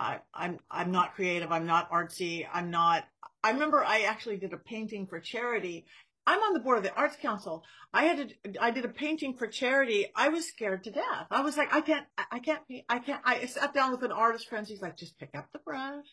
I, 0.00 0.20
I'm 0.32 0.58
I'm 0.70 0.90
not 0.90 1.14
creative. 1.14 1.52
I'm 1.52 1.66
not 1.66 1.90
artsy. 1.90 2.46
I'm 2.50 2.70
not. 2.70 3.04
I 3.44 3.50
remember 3.50 3.84
I 3.84 4.00
actually 4.00 4.38
did 4.38 4.52
a 4.52 4.56
painting 4.56 5.06
for 5.06 5.20
charity. 5.20 5.84
I'm 6.30 6.40
on 6.40 6.52
the 6.52 6.60
board 6.60 6.78
of 6.78 6.84
the 6.84 6.94
Arts 6.94 7.16
Council. 7.20 7.64
I 7.92 8.04
had 8.04 8.28
to, 8.44 8.62
I 8.62 8.70
did 8.70 8.84
a 8.84 8.88
painting 8.88 9.36
for 9.36 9.46
charity. 9.46 10.06
I 10.14 10.28
was 10.28 10.46
scared 10.46 10.84
to 10.84 10.90
death. 10.90 11.26
I 11.30 11.42
was 11.42 11.56
like, 11.56 11.74
I 11.74 11.80
can't, 11.80 12.06
I 12.30 12.38
can't, 12.38 12.60
I 12.88 12.98
can't. 12.98 13.20
I 13.24 13.46
sat 13.46 13.74
down 13.74 13.90
with 13.90 14.02
an 14.02 14.12
artist 14.12 14.48
friend. 14.48 14.66
She's 14.66 14.82
like, 14.82 14.96
just 14.96 15.18
pick 15.18 15.30
up 15.36 15.48
the 15.52 15.58
brush. 15.58 16.06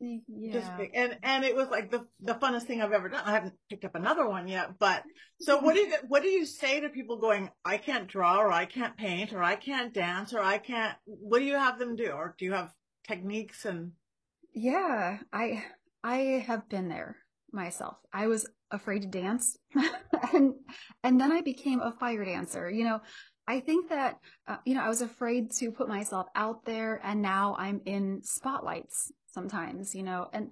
Yeah. 0.00 0.52
Just 0.52 0.76
pick, 0.76 0.92
and 0.94 1.18
and 1.24 1.44
it 1.44 1.56
was 1.56 1.68
like 1.70 1.90
the 1.90 2.06
the 2.20 2.34
funnest 2.34 2.62
thing 2.62 2.80
I've 2.80 2.92
ever 2.92 3.08
done. 3.08 3.22
I 3.24 3.32
haven't 3.32 3.54
picked 3.68 3.84
up 3.84 3.96
another 3.96 4.28
one 4.28 4.46
yet, 4.46 4.78
but 4.78 5.02
so 5.40 5.58
what 5.58 5.74
do 5.74 5.80
you 5.80 5.92
what 6.06 6.22
do 6.22 6.28
you 6.28 6.46
say 6.46 6.78
to 6.80 6.88
people 6.88 7.18
going? 7.18 7.50
I 7.64 7.78
can't 7.78 8.06
draw, 8.06 8.38
or 8.38 8.52
I 8.52 8.64
can't 8.64 8.96
paint, 8.96 9.32
or 9.32 9.42
I 9.42 9.56
can't 9.56 9.92
dance, 9.92 10.32
or 10.32 10.40
I 10.40 10.58
can't. 10.58 10.96
What 11.04 11.40
do 11.40 11.46
you 11.46 11.56
have 11.56 11.80
them 11.80 11.96
do, 11.96 12.10
or 12.10 12.36
do 12.38 12.44
you 12.44 12.52
have 12.52 12.72
techniques 13.08 13.64
and 13.64 13.92
yeah 14.54 15.18
i 15.32 15.64
i 16.04 16.16
have 16.46 16.68
been 16.68 16.88
there 16.88 17.16
myself 17.52 17.96
i 18.12 18.26
was 18.26 18.46
afraid 18.70 19.02
to 19.02 19.08
dance. 19.08 19.56
And 20.32 20.54
and 21.04 21.20
then 21.20 21.32
i 21.32 21.40
became 21.40 21.80
a 21.80 21.92
fire 21.92 22.24
dancer. 22.24 22.68
You 22.70 22.84
know 22.84 23.00
i 23.46 23.60
think 23.60 23.88
that 23.88 24.18
uh, 24.46 24.56
you 24.66 24.74
know 24.74 24.82
i 24.82 24.88
was 24.88 25.00
afraid 25.00 25.50
to 25.52 25.70
put 25.70 25.88
myself 25.88 26.26
out 26.34 26.64
there 26.66 27.00
and 27.02 27.22
now 27.22 27.56
i'm 27.58 27.80
in 27.86 28.20
spotlights 28.22 29.12
sometimes 29.32 29.94
you 29.94 30.02
know. 30.02 30.28
And 30.32 30.50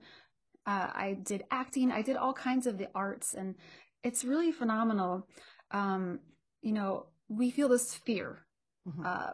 uh, 0.66 0.88
i 0.94 1.18
did 1.22 1.44
acting. 1.50 1.92
I 1.92 2.02
did 2.02 2.16
all 2.16 2.32
kinds 2.32 2.66
of 2.66 2.78
the 2.78 2.88
arts 2.94 3.34
and 3.34 3.54
it's 4.02 4.24
really 4.24 4.52
phenomenal. 4.52 5.28
Um, 5.72 6.20
you 6.62 6.72
know 6.72 7.06
we 7.28 7.50
feel 7.50 7.68
this 7.68 7.94
fear 7.94 8.46
mm-hmm. 8.88 9.04
uh, 9.04 9.32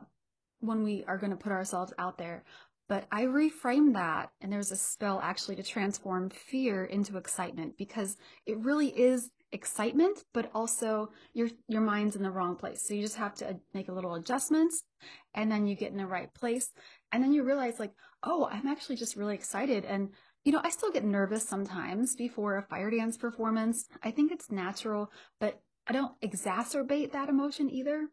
when 0.61 0.83
we 0.83 1.05
are 1.07 1.19
going 1.19 1.31
to 1.31 1.37
put 1.37 1.53
ourselves 1.53 1.93
out 1.99 2.19
there 2.19 2.45
but 2.89 3.07
I 3.11 3.25
reframe 3.25 3.95
that, 3.95 4.31
and 4.41 4.53
there's 4.53 4.73
a 4.73 4.77
spell 4.77 5.21
actually 5.23 5.57
to 5.57 5.63
transform 5.63 6.31
fear 6.31 6.85
into 6.85 7.17
excitement 7.17 7.77
because 7.79 8.17
it 8.47 8.59
really 8.59 8.89
is 8.89 9.31
excitement, 9.53 10.25
but 10.33 10.51
also 10.55 11.11
your 11.35 11.49
your 11.69 11.83
mind's 11.83 12.17
in 12.17 12.23
the 12.23 12.31
wrong 12.31 12.57
place. 12.57 12.83
So 12.87 12.95
you 12.95 13.03
just 13.03 13.17
have 13.17 13.35
to 13.37 13.51
uh, 13.51 13.55
make 13.75 13.89
a 13.89 13.93
little 13.93 14.15
adjustments, 14.15 14.85
and 15.35 15.51
then 15.51 15.67
you 15.67 15.75
get 15.75 15.93
in 15.93 15.99
the 15.99 16.07
right 16.07 16.33
place, 16.35 16.71
and 17.13 17.23
then 17.23 17.33
you 17.33 17.45
realize 17.45 17.79
like, 17.79 17.93
oh, 18.25 18.49
I'm 18.51 18.67
actually 18.67 18.97
just 18.97 19.17
really 19.17 19.35
excited, 19.35 19.85
and 19.85 20.11
you 20.45 20.53
know, 20.53 20.61
I 20.65 20.71
still 20.71 20.91
get 20.91 21.05
nervous 21.05 21.49
sometimes 21.49 22.17
before 22.17 22.57
a 22.57 22.63
fire 22.63 22.91
dance 22.91 23.17
performance. 23.17 23.87
I 24.03 24.11
think 24.11 24.33
it's 24.33 24.51
natural, 24.51 25.13
but 25.41 25.61
I 25.87 25.93
don't 25.93 26.21
exacerbate 26.21 27.13
that 27.13 27.29
emotion 27.29 27.71
either. 27.71 28.09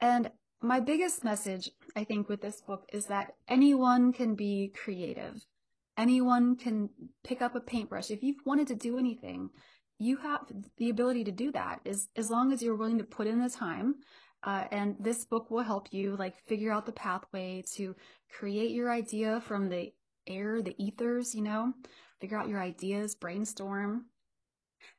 And 0.00 0.30
my 0.62 0.80
biggest 0.80 1.24
message, 1.24 1.70
I 1.94 2.04
think, 2.04 2.28
with 2.28 2.40
this 2.40 2.60
book 2.60 2.88
is 2.92 3.06
that 3.06 3.34
anyone 3.48 4.12
can 4.12 4.34
be 4.34 4.72
creative. 4.74 5.44
Anyone 5.98 6.56
can 6.56 6.90
pick 7.24 7.42
up 7.42 7.54
a 7.54 7.60
paintbrush. 7.60 8.10
If 8.10 8.22
you've 8.22 8.44
wanted 8.44 8.66
to 8.68 8.74
do 8.74 8.98
anything, 8.98 9.50
you 9.98 10.16
have 10.18 10.40
the 10.76 10.90
ability 10.90 11.24
to 11.24 11.32
do 11.32 11.52
that 11.52 11.80
as, 11.86 12.08
as 12.16 12.30
long 12.30 12.52
as 12.52 12.62
you're 12.62 12.76
willing 12.76 12.98
to 12.98 13.04
put 13.04 13.26
in 13.26 13.40
the 13.40 13.50
time. 13.50 13.96
Uh, 14.42 14.64
and 14.70 14.96
this 15.00 15.24
book 15.24 15.50
will 15.50 15.62
help 15.62 15.88
you 15.92 16.16
like 16.16 16.36
figure 16.46 16.70
out 16.70 16.86
the 16.86 16.92
pathway 16.92 17.64
to 17.74 17.96
create 18.30 18.70
your 18.70 18.90
idea 18.90 19.40
from 19.40 19.68
the 19.68 19.92
air, 20.26 20.62
the 20.62 20.74
ethers, 20.78 21.34
you 21.34 21.42
know, 21.42 21.72
figure 22.20 22.38
out 22.38 22.48
your 22.48 22.60
ideas, 22.60 23.14
brainstorm, 23.14 24.06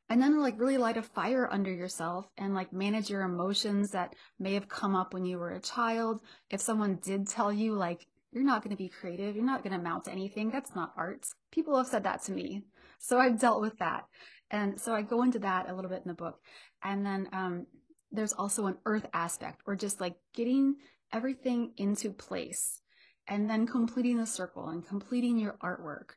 and 0.09 0.21
then 0.21 0.39
like 0.39 0.59
really 0.59 0.77
light 0.77 0.97
a 0.97 1.01
fire 1.01 1.47
under 1.51 1.71
yourself 1.71 2.27
and 2.37 2.53
like 2.53 2.71
manage 2.71 3.09
your 3.09 3.23
emotions 3.23 3.91
that 3.91 4.15
may 4.39 4.53
have 4.53 4.69
come 4.69 4.95
up 4.95 5.13
when 5.13 5.25
you 5.25 5.37
were 5.37 5.51
a 5.51 5.61
child. 5.61 6.21
If 6.49 6.61
someone 6.61 6.99
did 7.03 7.27
tell 7.27 7.51
you 7.51 7.73
like, 7.73 8.07
you're 8.31 8.43
not 8.43 8.63
going 8.63 8.75
to 8.75 8.81
be 8.81 8.89
creative, 8.89 9.35
you're 9.35 9.45
not 9.45 9.63
going 9.63 9.73
to 9.73 9.79
amount 9.79 10.05
to 10.05 10.11
anything, 10.11 10.49
that's 10.49 10.75
not 10.75 10.93
art. 10.95 11.25
People 11.51 11.77
have 11.77 11.87
said 11.87 12.03
that 12.03 12.23
to 12.23 12.31
me. 12.31 12.63
So 12.99 13.19
I've 13.19 13.39
dealt 13.39 13.61
with 13.61 13.77
that. 13.79 14.05
And 14.49 14.79
so 14.79 14.93
I 14.93 15.01
go 15.01 15.23
into 15.23 15.39
that 15.39 15.69
a 15.69 15.75
little 15.75 15.89
bit 15.89 16.01
in 16.03 16.07
the 16.07 16.13
book. 16.13 16.39
And 16.83 17.05
then, 17.05 17.29
um, 17.33 17.65
there's 18.11 18.33
also 18.33 18.67
an 18.67 18.77
earth 18.85 19.05
aspect 19.13 19.61
or 19.65 19.75
just 19.75 19.99
like 19.99 20.15
getting 20.33 20.75
everything 21.11 21.73
into 21.77 22.11
place 22.11 22.81
and 23.27 23.49
then 23.49 23.67
completing 23.67 24.17
the 24.17 24.25
circle 24.25 24.69
and 24.69 24.87
completing 24.87 25.37
your 25.37 25.57
artwork. 25.61 26.11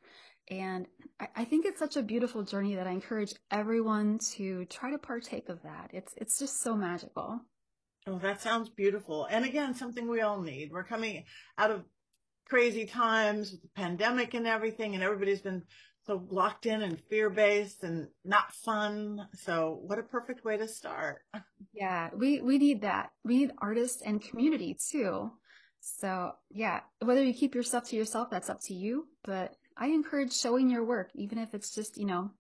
And 0.50 0.86
I, 1.20 1.28
I, 1.36 1.44
think 1.44 1.64
it's 1.64 1.78
such 1.78 1.96
a 1.96 2.02
beautiful 2.02 2.42
journey 2.42 2.74
that 2.74 2.86
I 2.86 2.90
encourage 2.90 3.34
everyone 3.50 4.18
to 4.32 4.64
try 4.64 4.90
to 4.90 4.98
partake 4.98 5.48
of 5.48 5.62
that. 5.62 5.90
It's 5.92 6.12
it's 6.16 6.38
just 6.38 6.60
so 6.60 6.74
magical. 6.74 7.40
Oh, 8.06 8.18
that 8.18 8.40
sounds 8.40 8.68
beautiful. 8.68 9.26
And 9.30 9.44
again, 9.44 9.74
something 9.74 10.08
we 10.08 10.22
all 10.22 10.40
need. 10.40 10.70
We're 10.72 10.84
coming 10.84 11.24
out 11.58 11.70
of 11.70 11.84
crazy 12.48 12.84
times 12.84 13.52
with 13.52 13.62
the 13.62 13.68
pandemic 13.76 14.34
and 14.34 14.46
everything, 14.46 14.94
and 14.94 15.04
everybody's 15.04 15.42
been 15.42 15.62
so 16.06 16.26
locked 16.30 16.66
in 16.66 16.82
and 16.82 17.00
fear 17.08 17.30
based 17.30 17.84
and 17.84 18.08
not 18.24 18.52
fun. 18.52 19.28
So 19.34 19.80
what 19.82 19.98
a 19.98 20.02
perfect 20.02 20.44
way 20.44 20.56
to 20.56 20.66
start. 20.66 21.18
Yeah, 21.72 22.10
we, 22.16 22.40
we 22.40 22.58
need 22.58 22.82
that. 22.82 23.10
We 23.24 23.38
need 23.38 23.52
artists 23.58 24.02
and 24.02 24.20
community 24.20 24.76
too. 24.90 25.30
So 25.80 26.32
yeah, 26.50 26.80
whether 27.00 27.22
you 27.22 27.32
keep 27.32 27.54
yourself 27.54 27.84
to 27.88 27.96
yourself, 27.96 28.28
that's 28.30 28.50
up 28.50 28.60
to 28.62 28.74
you. 28.74 29.06
But 29.22 29.54
I 29.80 29.86
encourage 29.86 30.32
showing 30.32 30.70
your 30.70 30.84
work, 30.84 31.10
even 31.14 31.38
if 31.38 31.54
it's 31.54 31.74
just, 31.74 31.96
you 31.96 32.04
know, 32.04 32.30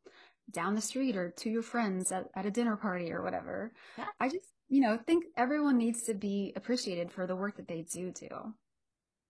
down 0.52 0.74
the 0.74 0.80
street 0.80 1.16
or 1.16 1.30
to 1.38 1.50
your 1.50 1.62
friends 1.62 2.12
at, 2.12 2.26
at 2.34 2.46
a 2.46 2.50
dinner 2.50 2.76
party 2.76 3.12
or 3.12 3.22
whatever. 3.22 3.72
Yeah. 3.96 4.04
I 4.20 4.28
just, 4.28 4.52
you 4.68 4.82
know, 4.82 4.98
think 5.06 5.24
everyone 5.36 5.78
needs 5.78 6.02
to 6.02 6.14
be 6.14 6.52
appreciated 6.54 7.10
for 7.10 7.26
the 7.26 7.34
work 7.34 7.56
that 7.56 7.66
they 7.66 7.86
do 7.90 8.12
do. 8.12 8.54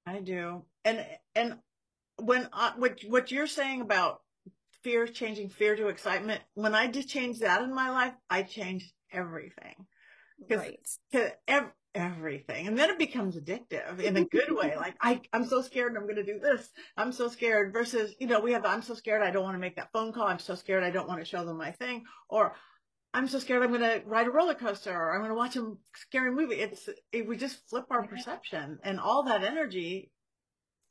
I 0.06 0.20
do. 0.20 0.64
And, 0.84 1.06
and 1.36 1.58
when, 2.16 2.48
I, 2.52 2.72
what, 2.76 3.00
what 3.06 3.30
you're 3.30 3.46
saying 3.46 3.80
about 3.80 4.20
fear, 4.82 5.06
changing 5.06 5.50
fear 5.50 5.76
to 5.76 5.88
excitement. 5.88 6.42
When 6.54 6.74
I 6.74 6.88
just 6.88 7.08
changed 7.08 7.42
that 7.42 7.62
in 7.62 7.72
my 7.74 7.90
life, 7.90 8.14
I 8.28 8.42
changed 8.42 8.92
everything. 9.12 9.86
Right. 10.48 10.80
Cause 11.12 11.30
ev- 11.46 11.72
everything. 11.94 12.66
And 12.66 12.78
then 12.78 12.90
it 12.90 12.98
becomes 12.98 13.36
addictive 13.36 14.00
in 14.00 14.16
a 14.16 14.24
good 14.24 14.50
way. 14.50 14.74
Like 14.80 14.94
I, 15.02 15.20
I'm 15.32 15.44
so 15.44 15.60
scared 15.60 15.94
I'm 15.96 16.04
going 16.04 16.16
to 16.16 16.24
do 16.24 16.38
this. 16.38 16.70
I'm 16.96 17.12
so 17.12 17.28
scared 17.28 17.72
versus, 17.72 18.14
you 18.18 18.26
know, 18.26 18.40
we 18.40 18.52
have, 18.52 18.64
I'm 18.64 18.82
so 18.82 18.94
scared 18.94 19.22
I 19.22 19.30
don't 19.30 19.42
want 19.42 19.56
to 19.56 19.60
make 19.60 19.76
that 19.76 19.90
phone 19.92 20.12
call. 20.12 20.26
I'm 20.26 20.38
so 20.38 20.54
scared 20.54 20.84
I 20.84 20.90
don't 20.90 21.08
want 21.08 21.20
to 21.20 21.26
show 21.26 21.44
them 21.44 21.58
my 21.58 21.72
thing 21.72 22.04
or 22.28 22.54
I'm 23.12 23.28
so 23.28 23.38
scared 23.38 23.62
I'm 23.62 23.70
going 23.70 23.80
to 23.80 24.02
ride 24.06 24.26
a 24.26 24.30
roller 24.30 24.54
coaster 24.54 24.92
or 24.92 25.12
I'm 25.12 25.20
going 25.20 25.30
to 25.30 25.34
watch 25.34 25.56
a 25.56 25.72
scary 25.94 26.32
movie. 26.32 26.56
It's, 26.56 26.88
it, 27.12 27.28
we 27.28 27.36
just 27.36 27.68
flip 27.68 27.86
our 27.90 28.06
perception 28.06 28.78
and 28.82 28.98
all 28.98 29.24
that 29.24 29.44
energy 29.44 30.10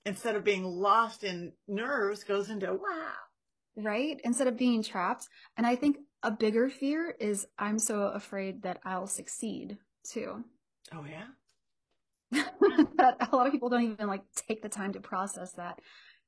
instead 0.06 0.36
of 0.36 0.44
being 0.44 0.64
lost 0.64 1.24
in 1.24 1.54
nerves 1.68 2.24
goes 2.24 2.50
into 2.50 2.68
wow 2.68 3.14
right? 3.76 4.20
Instead 4.24 4.48
of 4.48 4.58
being 4.58 4.84
trapped. 4.84 5.28
And 5.58 5.66
I 5.66 5.76
think 5.76 5.98
a 6.24 6.32
bigger 6.32 6.70
fear 6.70 7.16
is 7.20 7.48
I'm 7.58 7.80
so 7.80 8.04
afraid 8.08 8.64
that 8.64 8.80
I'll 8.84 9.08
succeed 9.08 9.78
too. 10.04 10.44
Oh, 10.94 11.06
yeah. 11.10 11.28
that 12.98 13.18
a 13.32 13.36
lot 13.36 13.48
of 13.48 13.54
people 13.54 13.70
don't 13.70 13.84
even 13.84 14.08
like 14.08 14.22
take 14.36 14.62
the 14.62 14.70
time 14.70 14.94
to 14.94 15.00
process 15.00 15.54
that. 15.54 15.80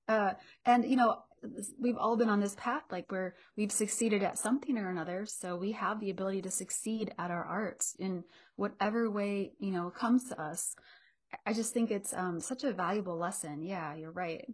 Uh, 0.07 0.33
and 0.65 0.85
you 0.89 0.95
know, 0.95 1.19
we've 1.79 1.97
all 1.97 2.17
been 2.17 2.29
on 2.29 2.39
this 2.39 2.55
path, 2.57 2.83
like 2.91 3.11
where 3.11 3.35
we've 3.55 3.71
succeeded 3.71 4.23
at 4.23 4.37
something 4.37 4.77
or 4.77 4.89
another. 4.89 5.25
So 5.25 5.55
we 5.55 5.71
have 5.73 5.99
the 5.99 6.09
ability 6.09 6.41
to 6.43 6.51
succeed 6.51 7.13
at 7.17 7.31
our 7.31 7.43
arts 7.43 7.95
in 7.99 8.23
whatever 8.55 9.09
way, 9.09 9.53
you 9.59 9.71
know, 9.71 9.89
comes 9.89 10.29
to 10.29 10.41
us. 10.41 10.75
I 11.45 11.53
just 11.53 11.73
think 11.73 11.91
it's 11.91 12.13
um, 12.13 12.39
such 12.39 12.63
a 12.63 12.73
valuable 12.73 13.17
lesson. 13.17 13.61
Yeah, 13.61 13.95
you're 13.95 14.11
right. 14.11 14.45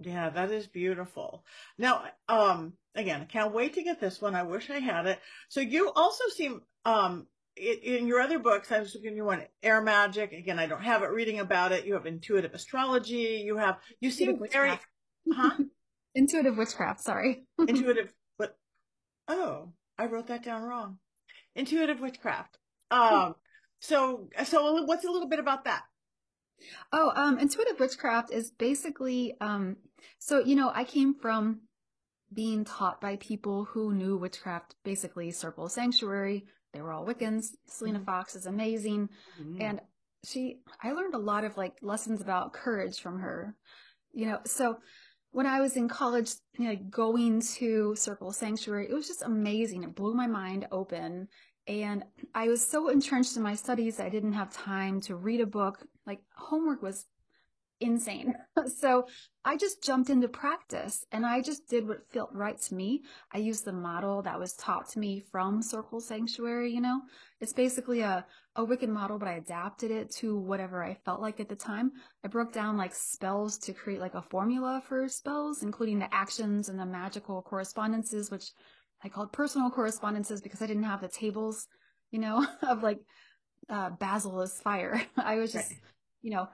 Yeah, 0.00 0.30
that 0.30 0.50
is 0.50 0.66
beautiful. 0.66 1.44
Now, 1.76 2.04
um, 2.28 2.74
again, 2.94 3.20
I 3.20 3.24
can't 3.24 3.52
wait 3.52 3.74
to 3.74 3.82
get 3.82 4.00
this 4.00 4.20
one. 4.20 4.34
I 4.34 4.44
wish 4.44 4.70
I 4.70 4.78
had 4.78 5.06
it. 5.06 5.18
So 5.48 5.60
you 5.60 5.90
also 5.94 6.24
seem, 6.34 6.60
um, 6.84 7.26
in, 7.58 7.78
in 7.96 8.06
your 8.06 8.20
other 8.20 8.38
books, 8.38 8.70
I 8.72 8.80
was 8.80 8.94
looking, 8.94 9.16
you 9.16 9.24
want 9.24 9.42
air 9.62 9.82
magic. 9.82 10.32
Again, 10.32 10.58
I 10.58 10.66
don't 10.66 10.82
have 10.82 11.02
it 11.02 11.10
reading 11.10 11.40
about 11.40 11.72
it. 11.72 11.84
You 11.84 11.94
have 11.94 12.06
intuitive 12.06 12.54
astrology. 12.54 13.42
You 13.44 13.56
have, 13.56 13.78
you 14.00 14.10
seem 14.10 14.40
very, 14.50 14.78
huh? 15.32 15.56
Intuitive 16.14 16.56
witchcraft. 16.56 17.00
Sorry. 17.00 17.44
intuitive, 17.58 18.12
but, 18.38 18.56
oh, 19.28 19.72
I 19.98 20.06
wrote 20.06 20.28
that 20.28 20.44
down 20.44 20.62
wrong. 20.62 20.98
Intuitive 21.54 22.00
witchcraft. 22.00 22.58
Um, 22.90 23.34
so, 23.80 24.28
so 24.44 24.82
what's 24.84 25.04
a 25.04 25.10
little 25.10 25.28
bit 25.28 25.38
about 25.38 25.64
that? 25.64 25.82
Oh, 26.92 27.12
um, 27.14 27.38
intuitive 27.38 27.78
witchcraft 27.78 28.32
is 28.32 28.50
basically, 28.50 29.36
um, 29.40 29.76
so, 30.18 30.40
you 30.40 30.56
know, 30.56 30.72
I 30.74 30.84
came 30.84 31.14
from 31.14 31.60
being 32.32 32.64
taught 32.64 33.00
by 33.00 33.16
people 33.16 33.64
who 33.64 33.94
knew 33.94 34.16
witchcraft, 34.16 34.74
basically 34.84 35.30
Circle 35.30 35.68
Sanctuary. 35.68 36.46
They 36.72 36.80
were 36.82 36.92
all 36.92 37.06
Wiccans. 37.06 37.48
Selena 37.66 37.98
mm-hmm. 37.98 38.06
Fox 38.06 38.34
is 38.34 38.46
amazing. 38.46 39.08
Mm-hmm. 39.40 39.62
And 39.62 39.80
she, 40.24 40.60
I 40.82 40.92
learned 40.92 41.14
a 41.14 41.18
lot 41.18 41.44
of 41.44 41.56
like 41.56 41.78
lessons 41.82 42.20
about 42.20 42.52
courage 42.52 43.00
from 43.00 43.20
her, 43.20 43.54
you 44.12 44.26
know, 44.26 44.40
so 44.44 44.78
when 45.30 45.46
I 45.46 45.60
was 45.60 45.76
in 45.76 45.88
college, 45.88 46.32
you 46.58 46.68
know, 46.68 46.76
going 46.90 47.40
to 47.58 47.94
Circle 47.94 48.32
Sanctuary, 48.32 48.88
it 48.88 48.94
was 48.94 49.06
just 49.06 49.22
amazing. 49.22 49.84
It 49.84 49.94
blew 49.94 50.14
my 50.14 50.26
mind 50.26 50.66
open. 50.72 51.28
And 51.66 52.02
I 52.34 52.48
was 52.48 52.66
so 52.66 52.88
entrenched 52.88 53.36
in 53.36 53.42
my 53.42 53.54
studies, 53.54 54.00
I 54.00 54.08
didn't 54.08 54.32
have 54.32 54.50
time 54.50 55.00
to 55.02 55.16
read 55.16 55.40
a 55.40 55.46
book. 55.46 55.86
Like 56.06 56.20
homework 56.34 56.82
was 56.82 57.04
insane. 57.80 58.34
so 58.76 59.06
I 59.44 59.56
just 59.56 59.82
jumped 59.82 60.10
into 60.10 60.28
practice 60.28 61.04
and 61.12 61.24
I 61.24 61.40
just 61.40 61.68
did 61.68 61.86
what 61.86 62.10
felt 62.12 62.30
right 62.32 62.60
to 62.60 62.74
me. 62.74 63.02
I 63.32 63.38
used 63.38 63.64
the 63.64 63.72
model 63.72 64.22
that 64.22 64.38
was 64.38 64.54
taught 64.54 64.88
to 64.90 64.98
me 64.98 65.22
from 65.30 65.62
Circle 65.62 66.00
Sanctuary, 66.00 66.72
you 66.72 66.80
know. 66.80 67.00
It's 67.40 67.52
basically 67.52 68.00
a, 68.00 68.26
a 68.56 68.66
Wiccan 68.66 68.88
model, 68.88 69.18
but 69.18 69.28
I 69.28 69.34
adapted 69.34 69.90
it 69.90 70.10
to 70.16 70.36
whatever 70.36 70.82
I 70.82 70.94
felt 71.04 71.20
like 71.20 71.40
at 71.40 71.48
the 71.48 71.56
time. 71.56 71.92
I 72.24 72.28
broke 72.28 72.52
down 72.52 72.76
like 72.76 72.94
spells 72.94 73.58
to 73.58 73.72
create 73.72 74.00
like 74.00 74.14
a 74.14 74.22
formula 74.22 74.82
for 74.86 75.08
spells, 75.08 75.62
including 75.62 75.98
the 75.98 76.12
actions 76.12 76.68
and 76.68 76.78
the 76.78 76.86
magical 76.86 77.42
correspondences, 77.42 78.30
which 78.30 78.50
I 79.02 79.08
called 79.08 79.32
personal 79.32 79.70
correspondences 79.70 80.40
because 80.40 80.60
I 80.60 80.66
didn't 80.66 80.82
have 80.82 81.00
the 81.00 81.08
tables, 81.08 81.68
you 82.10 82.18
know, 82.18 82.44
of 82.62 82.82
like 82.82 82.98
uh, 83.68 83.90
basil 83.90 84.40
is 84.40 84.60
fire. 84.60 85.00
I 85.16 85.36
was 85.36 85.52
just, 85.52 85.70
right. 85.70 85.80
you 86.22 86.32
know, 86.32 86.48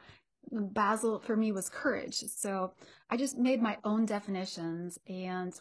basil 0.50 1.20
for 1.20 1.36
me 1.36 1.52
was 1.52 1.68
courage. 1.68 2.16
So 2.28 2.72
I 3.10 3.16
just 3.16 3.38
made 3.38 3.62
my 3.62 3.78
own 3.84 4.06
definitions 4.06 4.98
and 5.08 5.52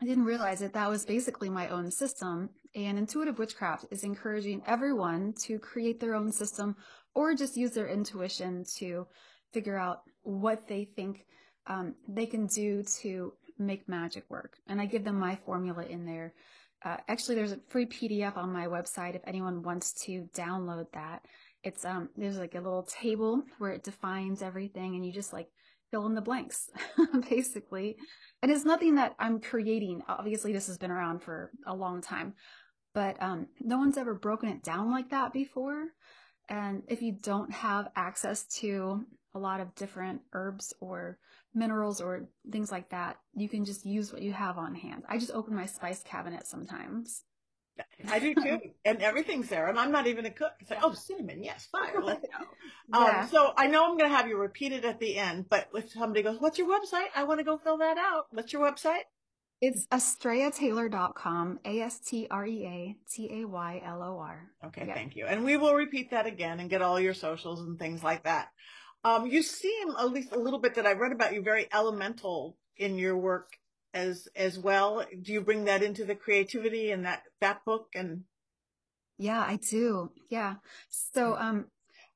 I 0.00 0.04
didn't 0.04 0.24
realize 0.24 0.60
that 0.60 0.74
that 0.74 0.88
was 0.88 1.04
basically 1.04 1.50
my 1.50 1.68
own 1.68 1.90
system. 1.90 2.50
And 2.74 2.98
intuitive 2.98 3.38
witchcraft 3.38 3.86
is 3.90 4.04
encouraging 4.04 4.62
everyone 4.66 5.34
to 5.44 5.58
create 5.58 5.98
their 5.98 6.14
own 6.14 6.30
system 6.30 6.76
or 7.14 7.34
just 7.34 7.56
use 7.56 7.72
their 7.72 7.88
intuition 7.88 8.64
to 8.76 9.06
figure 9.52 9.76
out 9.76 10.02
what 10.22 10.68
they 10.68 10.84
think 10.84 11.24
um, 11.66 11.94
they 12.06 12.26
can 12.26 12.46
do 12.46 12.82
to 13.00 13.32
make 13.58 13.88
magic 13.88 14.24
work. 14.28 14.58
And 14.68 14.80
I 14.80 14.86
give 14.86 15.04
them 15.04 15.18
my 15.18 15.36
formula 15.44 15.84
in 15.84 16.06
there. 16.06 16.34
Uh, 16.84 16.96
actually, 17.08 17.34
there's 17.34 17.52
a 17.52 17.60
free 17.68 17.86
PDF 17.86 18.36
on 18.36 18.52
my 18.52 18.66
website 18.66 19.16
if 19.16 19.22
anyone 19.26 19.62
wants 19.62 19.92
to 20.04 20.28
download 20.34 20.86
that. 20.92 21.24
It's 21.62 21.84
um, 21.84 22.10
there's 22.16 22.38
like 22.38 22.54
a 22.54 22.60
little 22.60 22.84
table 22.84 23.42
where 23.58 23.72
it 23.72 23.84
defines 23.84 24.42
everything, 24.42 24.94
and 24.94 25.04
you 25.04 25.12
just 25.12 25.32
like 25.32 25.48
fill 25.90 26.06
in 26.06 26.14
the 26.14 26.20
blanks, 26.20 26.70
basically. 27.28 27.96
And 28.42 28.52
it's 28.52 28.64
nothing 28.64 28.96
that 28.96 29.14
I'm 29.18 29.40
creating. 29.40 30.02
Obviously, 30.08 30.52
this 30.52 30.66
has 30.68 30.78
been 30.78 30.90
around 30.90 31.22
for 31.22 31.50
a 31.66 31.74
long 31.74 32.00
time, 32.00 32.34
but 32.94 33.20
um, 33.20 33.48
no 33.60 33.78
one's 33.78 33.98
ever 33.98 34.14
broken 34.14 34.48
it 34.48 34.62
down 34.62 34.90
like 34.90 35.10
that 35.10 35.32
before. 35.32 35.86
And 36.48 36.82
if 36.88 37.02
you 37.02 37.12
don't 37.12 37.52
have 37.52 37.88
access 37.94 38.44
to 38.60 39.04
a 39.34 39.38
lot 39.38 39.60
of 39.60 39.74
different 39.74 40.22
herbs 40.32 40.72
or 40.80 41.18
minerals 41.54 42.00
or 42.00 42.28
things 42.50 42.72
like 42.72 42.88
that, 42.90 43.18
you 43.34 43.48
can 43.48 43.64
just 43.64 43.84
use 43.84 44.12
what 44.12 44.22
you 44.22 44.32
have 44.32 44.56
on 44.56 44.74
hand. 44.74 45.04
I 45.08 45.18
just 45.18 45.32
open 45.32 45.54
my 45.54 45.66
spice 45.66 46.02
cabinet 46.02 46.46
sometimes. 46.46 47.24
I 48.08 48.18
do 48.18 48.34
too, 48.34 48.60
and 48.84 49.02
everything's 49.02 49.48
there. 49.48 49.68
And 49.68 49.78
I'm 49.78 49.92
not 49.92 50.06
even 50.06 50.26
a 50.26 50.30
cook. 50.30 50.52
It's 50.60 50.70
like, 50.70 50.80
oh, 50.82 50.92
cinnamon, 50.92 51.42
yes, 51.42 51.68
fire, 51.70 52.00
let's 52.02 52.26
go. 52.38 52.44
Yeah. 52.92 53.20
Um, 53.22 53.28
so 53.28 53.52
I 53.56 53.66
know 53.66 53.84
I'm 53.84 53.98
going 53.98 54.10
to 54.10 54.16
have 54.16 54.28
you 54.28 54.36
repeat 54.36 54.72
it 54.72 54.84
at 54.84 55.00
the 55.00 55.16
end, 55.16 55.46
but 55.48 55.68
if 55.74 55.90
somebody 55.90 56.22
goes, 56.22 56.40
"What's 56.40 56.58
your 56.58 56.68
website?" 56.68 57.08
I 57.14 57.24
want 57.24 57.40
to 57.40 57.44
go 57.44 57.58
fill 57.58 57.78
that 57.78 57.98
out. 57.98 58.26
What's 58.30 58.52
your 58.52 58.62
website? 58.62 59.02
It's 59.60 59.86
astreataylor.com, 59.88 61.58
A 61.64 61.80
S 61.80 61.98
T 61.98 62.28
R 62.30 62.46
E 62.46 62.64
A 62.64 62.96
T 63.10 63.42
A 63.42 63.44
Y 63.44 63.82
L 63.84 64.02
O 64.02 64.18
R. 64.18 64.50
Okay, 64.66 64.84
yeah. 64.86 64.94
thank 64.94 65.16
you. 65.16 65.26
And 65.26 65.44
we 65.44 65.56
will 65.56 65.74
repeat 65.74 66.12
that 66.12 66.26
again 66.26 66.60
and 66.60 66.70
get 66.70 66.80
all 66.80 67.00
your 67.00 67.14
socials 67.14 67.60
and 67.60 67.78
things 67.78 68.04
like 68.04 68.22
that. 68.22 68.48
Um, 69.04 69.26
you 69.26 69.42
seem, 69.42 69.90
at 69.98 70.10
least 70.10 70.32
a 70.32 70.38
little 70.38 70.60
bit 70.60 70.74
that 70.76 70.86
I 70.86 70.92
read 70.92 71.12
about 71.12 71.34
you, 71.34 71.42
very 71.42 71.66
elemental 71.72 72.56
in 72.76 72.98
your 72.98 73.16
work 73.16 73.58
as 73.94 74.28
as 74.36 74.58
well. 74.58 75.04
Do 75.22 75.32
you 75.32 75.40
bring 75.40 75.64
that 75.64 75.82
into 75.82 76.04
the 76.04 76.14
creativity 76.14 76.90
in 76.90 77.02
that 77.02 77.22
that 77.40 77.64
book 77.64 77.88
and? 77.94 78.24
Yeah, 79.18 79.40
I 79.40 79.56
do. 79.56 80.12
Yeah. 80.30 80.54
So, 80.90 81.34
um, 81.36 81.66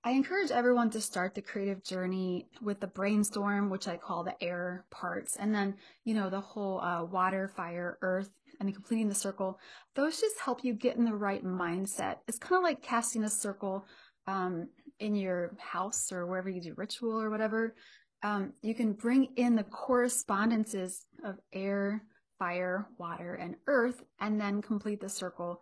I 0.05 0.13
encourage 0.13 0.53
everyone 0.53 0.91
to 0.91 1.01
start 1.01 1.35
the 1.35 1.43
creative 1.43 1.83
journey 1.83 2.49
with 2.61 2.81
the 2.81 2.87
brainstorm, 2.87 3.71
which 3.71 3.89
I 3.89 3.97
call 3.97 4.23
the 4.23 4.41
air 4.43 4.85
parts, 4.91 5.37
and 5.37 5.55
then, 5.55 5.75
you 6.05 6.15
know, 6.15 6.31
the 6.31 6.41
whole 6.41 6.81
uh, 6.81 7.05
water, 7.05 7.49
fire, 7.49 7.99
earth 8.03 8.31
and 8.61 8.75
completing 8.75 9.09
the 9.09 9.15
circle, 9.15 9.59
those 9.95 10.21
just 10.21 10.39
help 10.39 10.65
you 10.65 10.75
get 10.75 10.97
in 10.97 11.05
the 11.05 11.15
right 11.15 11.45
mindset. 11.45 12.17
It's 12.29 12.39
kind 12.39 12.57
of 12.59 12.63
like 12.63 12.83
casting 12.83 13.25
a 13.25 13.29
circle 13.29 13.87
um, 14.27 14.69
in 15.01 15.15
your 15.17 15.57
house 15.59 16.13
or 16.13 16.27
wherever 16.27 16.49
you 16.49 16.61
do 16.61 16.75
ritual 16.77 17.21
or 17.21 17.31
whatever. 17.31 17.75
Um, 18.23 18.53
you 18.63 18.75
can 18.75 18.93
bring 18.93 19.29
in 19.37 19.57
the 19.57 19.65
correspondences 19.65 21.05
of 21.25 21.39
air, 21.53 22.03
fire, 22.39 22.89
water, 22.99 23.35
and 23.35 23.57
earth, 23.67 24.03
and 24.21 24.41
then 24.41 24.63
complete 24.63 25.01
the 25.01 25.09
circle 25.09 25.61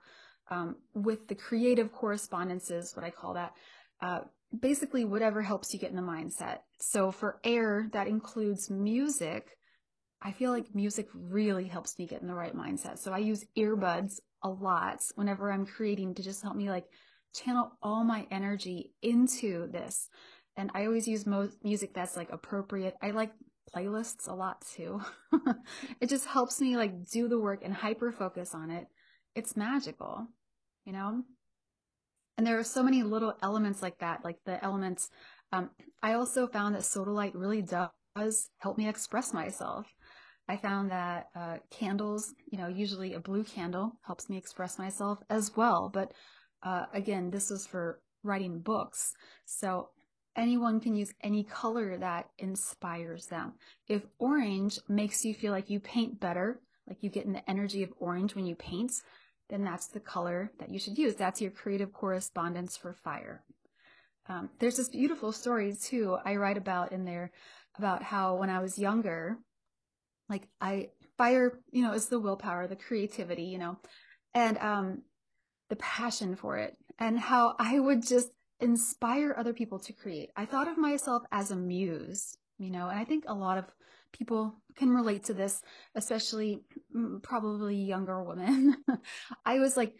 um, 0.51 0.77
with 0.95 1.27
the 1.29 1.35
creative 1.35 1.93
correspondences, 1.93 2.95
what 2.95 3.05
I 3.05 3.11
call 3.11 3.35
that. 3.35 3.53
Uh, 4.03 4.21
basically, 4.59 5.05
whatever 5.05 5.43
helps 5.43 5.73
you 5.73 5.81
get 5.81 5.91
in 5.91 5.97
the 5.97 6.03
mindset. 6.03 6.59
So 6.81 7.11
for 7.11 7.41
air, 7.45 7.89
that 7.93 8.09
includes 8.09 8.69
music 8.69 9.57
I 10.23 10.33
feel 10.33 10.51
like 10.51 10.75
music 10.75 11.09
really 11.15 11.65
helps 11.65 11.99
me 11.99 12.07
get 12.07 12.21
in 12.21 12.29
the 12.29 12.35
right 12.35 12.55
mindset. 12.55 12.99
So 12.99 13.13
I 13.13 13.19
use 13.19 13.45
earbuds 13.57 14.21
a 14.43 14.51
lot 14.51 15.01
whenever 15.15 15.51
I'm 15.51 15.67
creating 15.67 16.15
to 16.15 16.23
just 16.23 16.43
help 16.43 16.57
me 16.57 16.69
like 16.69 16.87
channel 17.35 17.73
all 17.83 18.05
my 18.05 18.27
energy 18.31 18.93
into 19.03 19.71
this. 19.71 20.09
And 20.61 20.71
I 20.75 20.85
always 20.85 21.09
use 21.09 21.27
mo- 21.27 21.49
music 21.65 21.95
that's 21.95 22.19
like 22.19 22.31
appropriate. 22.31 22.95
I 23.01 23.13
like 23.13 23.33
playlists 23.75 24.29
a 24.29 24.35
lot 24.35 24.63
too. 24.77 25.01
it 26.03 26.11
just 26.11 26.27
helps 26.27 26.61
me 26.61 26.77
like 26.77 27.09
do 27.09 27.29
the 27.29 27.39
work 27.39 27.63
and 27.65 27.73
hyper 27.73 28.13
focus 28.13 28.55
on 28.55 28.71
it. 28.71 28.87
It's 29.35 29.57
magical, 29.57 30.27
you 30.85 30.93
know? 30.93 31.23
And 32.37 32.47
there 32.47 32.59
are 32.59 32.65
so 32.65 32.83
many 32.83 33.03
little 33.03 33.35
elements 33.43 33.81
like 33.81 33.99
that, 34.01 34.23
like 34.23 34.37
the 34.45 34.63
elements. 34.63 35.09
Um, 35.51 35.71
I 36.03 36.13
also 36.13 36.47
found 36.47 36.75
that 36.75 36.83
Sodalite 36.83 37.33
really 37.35 37.63
does 37.63 38.51
help 38.59 38.77
me 38.77 38.87
express 38.87 39.33
myself. 39.33 39.87
I 40.47 40.59
found 40.59 40.91
that 40.91 41.29
uh, 41.35 41.57
candles, 41.71 42.35
you 42.53 42.59
know, 42.59 42.69
usually 42.69 43.15
a 43.15 43.21
blue 43.21 43.45
candle 43.45 43.93
helps 44.03 44.29
me 44.29 44.37
express 44.37 44.79
myself 44.79 45.21
as 45.31 45.57
well. 45.57 45.89
But 45.89 46.13
uh, 46.63 46.85
again, 46.93 47.31
this 47.31 47.49
was 47.49 47.67
for 47.67 48.03
writing 48.23 48.61
books. 48.61 49.15
So 49.47 49.89
anyone 50.37 50.81
can 50.81 50.95
use 50.95 51.13
any 51.23 51.45
color 51.45 51.97
that 51.99 52.29
inspires 52.39 53.27
them. 53.27 53.55
If 53.89 54.03
orange 54.19 54.79
makes 54.89 55.25
you 55.25 55.35
feel 55.35 55.53
like 55.53 55.71
you 55.71 55.81
paint 55.81 56.21
better, 56.21 56.61
like 56.89 57.03
you 57.03 57.11
get 57.11 57.27
in 57.27 57.33
the 57.33 57.49
energy 57.49 57.83
of 57.83 57.93
orange 57.99 58.35
when 58.35 58.47
you 58.47 58.55
paint, 58.55 58.93
then 59.49 59.65
that's 59.65 59.89
the 59.89 60.01
color 60.01 60.53
that 60.59 60.71
you 60.71 60.79
should 60.79 60.99
use. 60.99 61.15
That's 61.15 61.41
your 61.41 61.51
creative 61.51 61.93
correspondence 61.93 62.77
for 62.77 62.95
fire. 62.95 63.43
Um, 64.29 64.51
there's 64.59 64.77
this 64.77 64.89
beautiful 64.89 65.33
story 65.33 65.75
too 65.75 66.17
I 66.25 66.37
write 66.37 66.57
about 66.57 66.93
in 66.93 67.05
there 67.05 67.33
about 67.77 68.03
how 68.03 68.37
when 68.37 68.51
I 68.51 68.61
was 68.61 68.79
younger, 68.79 69.39
like 70.29 70.47
I 70.61 70.91
fire, 71.19 71.59
you 71.73 71.83
know, 71.83 71.93
is 71.93 72.09
the 72.09 72.21
willpower, 72.21 72.67
the 72.67 72.77
creativity, 72.77 73.45
you 73.45 73.59
know, 73.59 73.79
and 74.35 74.59
um 74.59 75.03
the 75.69 75.77
passion 75.77 76.37
for 76.37 76.59
it 76.59 76.77
and 76.99 77.19
how 77.19 77.55
I 77.59 77.79
would 77.79 78.07
just 78.07 78.29
inspire 78.61 79.35
other 79.37 79.53
people 79.53 79.79
to 79.81 79.93
create. 79.93 80.31
I 80.37 80.47
thought 80.47 80.69
of 80.69 80.79
myself 80.79 81.23
as 81.33 81.51
a 81.51 81.57
muse, 81.57 82.37
you 82.59 82.71
know, 82.71 82.89
and 82.89 82.99
I 82.99 83.05
think 83.05 83.25
a 83.27 83.35
lot 83.35 83.59
of 83.59 83.65
people 84.13 84.55
can 84.77 84.91
relate 84.91 85.25
to 85.25 85.35
this, 85.35 85.63
especially 85.95 86.61
mm, 86.95 87.23
probably 87.23 87.77
younger 87.77 88.23
women. 88.23 88.77
I 89.45 89.59
was 89.59 89.77
like 89.77 89.95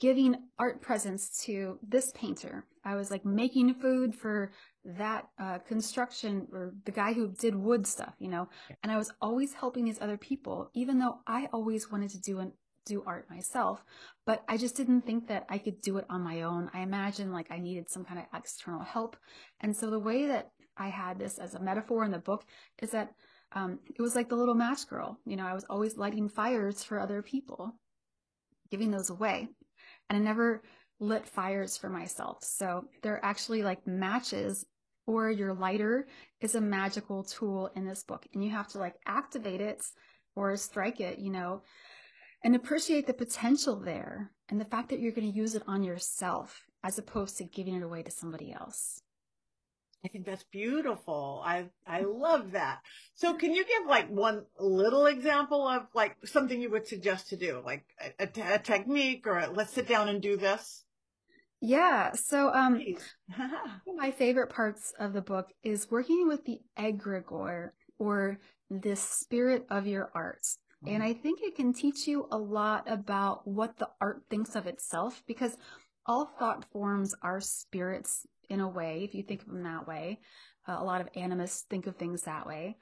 giving 0.00 0.36
art 0.58 0.80
presents 0.80 1.44
to 1.44 1.78
this 1.86 2.10
painter. 2.14 2.64
I 2.84 2.94
was 2.94 3.10
like 3.10 3.24
making 3.24 3.74
food 3.74 4.14
for 4.14 4.52
that 4.84 5.26
uh, 5.38 5.58
construction 5.58 6.46
or 6.52 6.74
the 6.84 6.92
guy 6.92 7.12
who 7.12 7.32
did 7.32 7.54
wood 7.54 7.86
stuff, 7.86 8.14
you 8.18 8.28
know. 8.28 8.48
And 8.82 8.92
I 8.92 8.96
was 8.96 9.12
always 9.20 9.52
helping 9.52 9.84
these 9.84 10.00
other 10.00 10.16
people, 10.16 10.70
even 10.74 10.98
though 10.98 11.18
I 11.26 11.48
always 11.52 11.90
wanted 11.90 12.10
to 12.10 12.20
do 12.20 12.38
an 12.38 12.52
do 12.86 13.02
art 13.06 13.28
myself, 13.28 13.84
but 14.24 14.42
I 14.48 14.56
just 14.56 14.76
didn't 14.76 15.02
think 15.02 15.28
that 15.28 15.44
I 15.50 15.58
could 15.58 15.82
do 15.82 15.98
it 15.98 16.06
on 16.08 16.22
my 16.22 16.42
own. 16.42 16.70
I 16.72 16.80
imagined 16.80 17.32
like 17.32 17.48
I 17.50 17.58
needed 17.58 17.90
some 17.90 18.04
kind 18.04 18.18
of 18.18 18.26
external 18.34 18.80
help. 18.80 19.16
And 19.60 19.76
so 19.76 19.90
the 19.90 19.98
way 19.98 20.26
that 20.26 20.50
I 20.76 20.88
had 20.88 21.18
this 21.18 21.38
as 21.38 21.54
a 21.54 21.62
metaphor 21.62 22.04
in 22.04 22.10
the 22.10 22.18
book 22.18 22.44
is 22.80 22.90
that 22.90 23.12
um, 23.52 23.78
it 23.94 24.00
was 24.00 24.14
like 24.14 24.28
the 24.28 24.36
little 24.36 24.54
match 24.54 24.88
girl. 24.88 25.18
You 25.26 25.36
know, 25.36 25.46
I 25.46 25.54
was 25.54 25.64
always 25.68 25.96
lighting 25.96 26.28
fires 26.28 26.82
for 26.82 26.98
other 26.98 27.22
people, 27.22 27.74
giving 28.70 28.90
those 28.90 29.10
away. 29.10 29.48
And 30.08 30.18
I 30.18 30.20
never 30.20 30.62
lit 30.98 31.26
fires 31.26 31.76
for 31.76 31.88
myself. 31.88 32.38
So 32.42 32.84
they're 33.02 33.24
actually 33.24 33.62
like 33.62 33.86
matches 33.86 34.64
or 35.06 35.30
your 35.30 35.54
lighter 35.54 36.08
is 36.40 36.54
a 36.54 36.60
magical 36.60 37.22
tool 37.22 37.70
in 37.76 37.86
this 37.86 38.02
book. 38.02 38.26
And 38.34 38.44
you 38.44 38.50
have 38.50 38.68
to 38.68 38.78
like 38.78 38.94
activate 39.06 39.60
it 39.60 39.82
or 40.34 40.56
strike 40.56 41.00
it, 41.00 41.18
you 41.18 41.30
know, 41.30 41.62
and 42.42 42.54
appreciate 42.54 43.06
the 43.06 43.14
potential 43.14 43.76
there 43.76 44.30
and 44.48 44.60
the 44.60 44.64
fact 44.64 44.88
that 44.90 45.00
you're 45.00 45.12
going 45.12 45.30
to 45.30 45.36
use 45.36 45.54
it 45.54 45.62
on 45.66 45.82
yourself 45.82 46.64
as 46.82 46.98
opposed 46.98 47.36
to 47.38 47.44
giving 47.44 47.74
it 47.74 47.82
away 47.82 48.02
to 48.02 48.10
somebody 48.10 48.52
else. 48.52 49.02
I 50.04 50.08
think 50.08 50.24
that's 50.24 50.44
beautiful. 50.44 51.42
I 51.44 51.64
I 51.84 52.02
love 52.02 52.52
that. 52.52 52.78
So 53.14 53.34
can 53.34 53.52
you 53.52 53.64
give 53.64 53.88
like 53.88 54.08
one 54.08 54.44
little 54.56 55.06
example 55.06 55.66
of 55.66 55.88
like 55.94 56.16
something 56.24 56.60
you 56.60 56.70
would 56.70 56.86
suggest 56.86 57.30
to 57.30 57.36
do, 57.36 57.60
like 57.64 57.84
a, 58.20 58.24
a, 58.24 58.54
a 58.54 58.58
technique 58.60 59.26
or 59.26 59.38
a, 59.38 59.50
let's 59.50 59.72
sit 59.72 59.88
down 59.88 60.08
and 60.08 60.22
do 60.22 60.36
this? 60.36 60.84
Yeah. 61.60 62.12
So 62.12 62.52
um 62.54 62.80
my 63.96 64.12
favorite 64.12 64.50
parts 64.50 64.92
of 65.00 65.12
the 65.12 65.22
book 65.22 65.48
is 65.64 65.90
working 65.90 66.28
with 66.28 66.44
the 66.44 66.60
egregore 66.78 67.70
or 67.98 68.38
the 68.70 68.94
spirit 68.94 69.66
of 69.70 69.88
your 69.88 70.12
arts. 70.14 70.58
And. 70.86 71.02
I 71.02 71.12
think 71.12 71.40
it 71.42 71.56
can 71.56 71.72
teach 71.72 72.06
you 72.06 72.26
a 72.30 72.38
lot 72.38 72.90
about 72.90 73.46
what 73.46 73.76
the 73.78 73.88
art 74.00 74.22
thinks 74.28 74.56
of 74.56 74.66
itself 74.66 75.22
because 75.26 75.56
all 76.06 76.26
thought 76.38 76.64
forms 76.72 77.14
are 77.22 77.40
spirits 77.40 78.26
in 78.48 78.60
a 78.60 78.68
way, 78.68 79.02
if 79.04 79.14
you 79.14 79.22
think 79.22 79.42
of 79.42 79.48
them 79.48 79.62
that 79.64 79.86
way. 79.86 80.20
Uh, 80.68 80.76
a 80.78 80.84
lot 80.84 81.00
of 81.00 81.08
animists 81.14 81.64
think 81.68 81.86
of 81.86 81.96
things 81.96 82.22
that 82.22 82.46
way. 82.46 82.76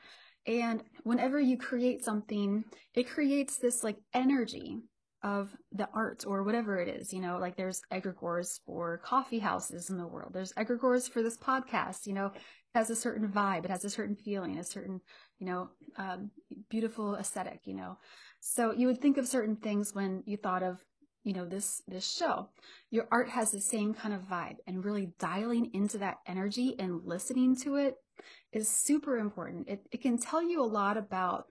And 0.47 0.83
whenever 1.05 1.41
you 1.41 1.57
create 1.57 2.05
something, 2.05 2.65
it 2.95 3.09
creates 3.09 3.57
this 3.59 3.83
like 3.83 3.97
energy 4.13 4.79
of 5.23 5.57
the 5.73 5.89
art 5.95 6.25
or 6.27 6.43
whatever 6.43 6.79
it 6.79 6.89
is. 6.89 7.13
You 7.13 7.21
know, 7.21 7.39
like 7.39 7.57
there's 7.57 7.81
egregores 7.91 8.61
for 8.67 9.01
coffee 9.05 9.39
houses 9.39 9.89
in 9.89 9.97
the 9.97 10.07
world. 10.07 10.33
There's 10.35 10.53
egregores 10.53 11.11
for 11.11 11.23
this 11.23 11.39
podcast. 11.39 12.07
You 12.07 12.13
know, 12.13 12.27
it 12.27 12.43
has 12.75 12.91
a 12.91 12.97
certain 12.97 13.29
vibe. 13.29 13.65
It 13.65 13.71
has 13.71 13.85
a 13.85 13.91
certain 13.91 14.17
feeling, 14.17 14.59
a 14.59 14.65
certain, 14.65 15.01
you 15.39 15.47
know, 15.47 15.71
um, 15.97 16.31
beautiful 16.71 17.17
aesthetic. 17.17 17.61
You 17.65 17.75
know, 17.75 17.99
so 18.41 18.73
you 18.73 18.87
would 18.87 19.01
think 19.01 19.19
of 19.19 19.27
certain 19.27 19.57
things 19.57 19.95
when 19.95 20.23
you 20.27 20.37
thought 20.37 20.63
of 20.63 20.85
you 21.25 21.33
know 21.33 21.47
this 21.47 21.83
this 21.89 22.09
show. 22.09 22.49
Your 22.91 23.09
art 23.11 23.29
has 23.31 23.51
the 23.51 23.61
same 23.61 23.95
kind 23.95 24.15
of 24.15 24.29
vibe 24.29 24.57
and 24.67 24.85
really 24.85 25.13
dialing 25.19 25.71
into 25.73 25.99
that 25.99 26.19
energy 26.27 26.77
and 26.79 27.01
listening 27.05 27.57
to 27.63 27.77
it 27.77 27.97
is 28.53 28.69
super 28.69 29.19
important. 29.19 29.69
It, 29.69 29.87
it 29.91 30.03
can 30.03 30.19
tell 30.19 30.43
you 30.43 30.63
a 30.63 30.65
lot 30.65 30.97
about 30.97 31.47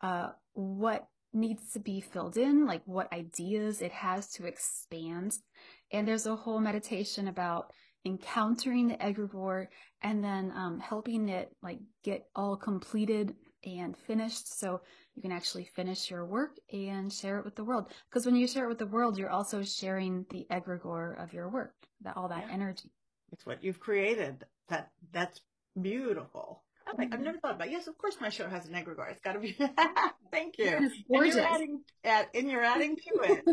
uh, 0.00 0.30
what 0.54 1.06
needs 1.32 1.72
to 1.72 1.80
be 1.80 2.00
filled 2.00 2.36
in 2.36 2.66
like 2.66 2.82
what 2.86 3.12
ideas 3.12 3.82
it 3.82 3.92
has 3.92 4.28
to 4.32 4.46
expand. 4.46 5.36
And 5.92 6.08
there's 6.08 6.26
a 6.26 6.36
whole 6.36 6.60
meditation 6.60 7.28
about 7.28 7.72
encountering 8.06 8.88
the 8.88 8.94
egregore 8.96 9.66
and 10.02 10.22
then 10.22 10.52
um, 10.54 10.78
helping 10.78 11.28
it 11.28 11.54
like 11.62 11.78
get 12.02 12.26
all 12.34 12.56
completed 12.56 13.34
and 13.64 13.96
finished 13.96 14.58
so 14.58 14.80
you 15.14 15.22
can 15.22 15.32
actually 15.32 15.64
finish 15.64 16.10
your 16.10 16.24
work 16.24 16.56
and 16.72 17.12
share 17.12 17.38
it 17.38 17.44
with 17.44 17.56
the 17.56 17.64
world. 17.64 17.92
Because 18.08 18.24
when 18.24 18.36
you 18.36 18.46
share 18.46 18.64
it 18.64 18.68
with 18.68 18.78
the 18.78 18.86
world, 18.86 19.18
you're 19.18 19.30
also 19.30 19.62
sharing 19.62 20.24
the 20.30 20.46
egregore 20.50 21.20
of 21.22 21.32
your 21.32 21.48
work, 21.48 21.74
that 22.02 22.16
all 22.16 22.28
that 22.28 22.44
yeah. 22.46 22.54
energy. 22.54 22.90
It's 23.32 23.44
what 23.44 23.64
you've 23.64 23.80
created. 23.80 24.44
That 24.68 24.90
that's 25.12 25.40
beautiful. 25.80 26.62
i 26.86 27.08
have 27.10 27.20
never 27.20 27.38
thought 27.38 27.56
about. 27.56 27.68
It. 27.68 27.72
Yes, 27.72 27.88
of 27.88 27.98
course, 27.98 28.16
my 28.20 28.28
show 28.28 28.48
has 28.48 28.66
an 28.66 28.74
egregore. 28.74 29.10
It's 29.10 29.20
got 29.20 29.32
to 29.32 29.40
be. 29.40 29.52
Thank 30.32 30.58
you. 30.58 30.66
It's 30.66 30.94
gorgeous. 31.10 31.36
And 31.36 31.44
you're 31.44 31.54
adding, 31.54 31.80
add, 32.04 32.26
and 32.34 32.50
you're 32.50 32.64
adding 32.64 32.96
to 32.96 33.32
it. 33.32 33.44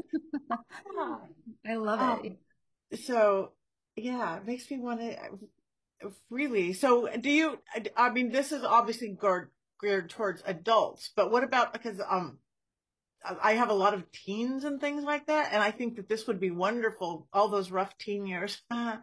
I 1.67 1.75
love 1.75 1.99
um, 1.99 2.25
it. 2.91 2.99
So, 2.99 3.53
yeah, 3.95 4.37
it 4.37 4.45
makes 4.45 4.69
me 4.69 4.79
want 4.79 4.99
to 4.99 5.17
really. 6.29 6.73
So, 6.73 7.09
do 7.19 7.29
you? 7.29 7.59
I 7.95 8.09
mean, 8.09 8.31
this 8.31 8.51
is 8.51 8.63
obviously 8.63 9.17
geared 9.81 10.09
towards 10.09 10.43
adults. 10.45 11.11
But 11.15 11.31
what 11.31 11.43
about 11.43 11.73
because 11.73 12.01
um 12.09 12.39
I 13.41 13.53
have 13.53 13.69
a 13.69 13.73
lot 13.73 13.93
of 13.93 14.11
teens 14.11 14.63
and 14.63 14.81
things 14.81 15.03
like 15.03 15.27
that, 15.27 15.53
and 15.53 15.63
I 15.63 15.71
think 15.71 15.95
that 15.95 16.09
this 16.09 16.27
would 16.27 16.39
be 16.39 16.51
wonderful. 16.51 17.27
All 17.31 17.47
those 17.47 17.71
rough 17.71 17.97
teen 17.97 18.25
years, 18.25 18.61
uh, 18.71 18.97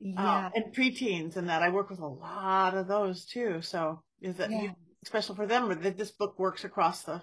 yeah, 0.00 0.46
uh, 0.46 0.50
and 0.54 0.74
preteens, 0.74 1.36
and 1.36 1.48
that 1.48 1.62
I 1.62 1.70
work 1.70 1.90
with 1.90 2.00
a 2.00 2.06
lot 2.06 2.74
of 2.74 2.88
those 2.88 3.24
too. 3.24 3.62
So 3.62 4.02
is 4.20 4.36
that 4.36 4.50
yeah. 4.50 4.72
special 5.04 5.34
for 5.34 5.46
them, 5.46 5.70
or 5.70 5.74
that 5.74 5.96
this 5.96 6.10
book 6.10 6.38
works 6.38 6.64
across 6.64 7.02
the? 7.04 7.22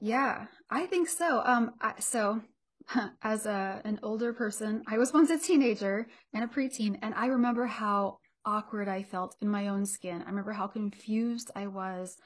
Yeah, 0.00 0.46
I 0.70 0.86
think 0.86 1.08
so. 1.08 1.42
Um, 1.44 1.72
I, 1.80 1.94
so 2.00 2.42
as 3.22 3.46
a 3.46 3.80
an 3.84 3.98
older 4.02 4.32
person, 4.32 4.82
I 4.86 4.98
was 4.98 5.12
once 5.12 5.30
a 5.30 5.38
teenager 5.38 6.06
and 6.32 6.44
a 6.44 6.46
preteen, 6.46 6.98
and 7.02 7.14
I 7.14 7.26
remember 7.26 7.66
how 7.66 8.18
awkward 8.44 8.88
I 8.88 9.02
felt 9.02 9.36
in 9.40 9.48
my 9.48 9.68
own 9.68 9.86
skin. 9.86 10.22
I 10.22 10.28
remember 10.28 10.52
how 10.52 10.66
confused 10.66 11.50
I 11.56 11.66
was 11.66 12.16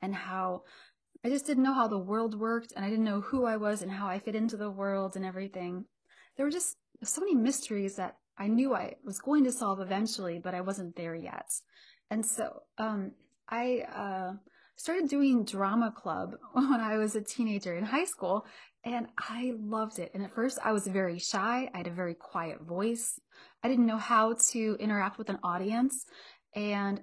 and 0.00 0.14
how 0.14 0.62
I 1.24 1.28
just 1.28 1.46
didn't 1.46 1.62
know 1.62 1.74
how 1.74 1.88
the 1.88 1.98
world 1.98 2.38
worked 2.38 2.72
and 2.74 2.84
I 2.84 2.90
didn't 2.90 3.04
know 3.04 3.20
who 3.20 3.44
I 3.46 3.56
was 3.56 3.82
and 3.82 3.90
how 3.90 4.08
I 4.08 4.18
fit 4.18 4.34
into 4.34 4.56
the 4.56 4.70
world 4.70 5.16
and 5.16 5.24
everything. 5.24 5.84
There 6.36 6.44
were 6.44 6.50
just 6.50 6.76
so 7.04 7.20
many 7.20 7.34
mysteries 7.34 7.96
that 7.96 8.16
I 8.36 8.48
knew 8.48 8.74
I 8.74 8.94
was 9.04 9.18
going 9.18 9.44
to 9.44 9.52
solve 9.52 9.80
eventually, 9.80 10.40
but 10.42 10.54
I 10.54 10.62
wasn't 10.62 10.96
there 10.96 11.14
yet. 11.14 11.48
And 12.10 12.24
so 12.26 12.62
um, 12.78 13.12
I 13.48 13.84
uh, 13.94 14.32
started 14.76 15.08
doing 15.08 15.44
drama 15.44 15.92
club 15.96 16.34
when 16.52 16.80
I 16.80 16.98
was 16.98 17.14
a 17.14 17.22
teenager 17.22 17.76
in 17.76 17.84
high 17.84 18.04
school, 18.04 18.46
and 18.84 19.06
I 19.18 19.54
loved 19.58 19.98
it. 19.98 20.10
And 20.14 20.22
at 20.24 20.34
first, 20.34 20.58
I 20.64 20.72
was 20.72 20.86
very 20.86 21.18
shy. 21.18 21.70
I 21.72 21.78
had 21.78 21.86
a 21.86 21.92
very 21.92 22.14
quiet 22.14 22.62
voice. 22.62 23.18
I 23.62 23.68
didn't 23.68 23.86
know 23.86 23.98
how 23.98 24.34
to 24.50 24.76
interact 24.80 25.18
with 25.18 25.28
an 25.30 25.38
audience. 25.42 26.04
And 26.54 27.00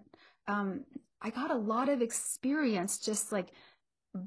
um, 0.48 0.84
I 1.22 1.30
got 1.30 1.52
a 1.52 1.56
lot 1.56 1.90
of 1.90 2.02
experience 2.02 3.00
just 3.00 3.32
like 3.32 3.50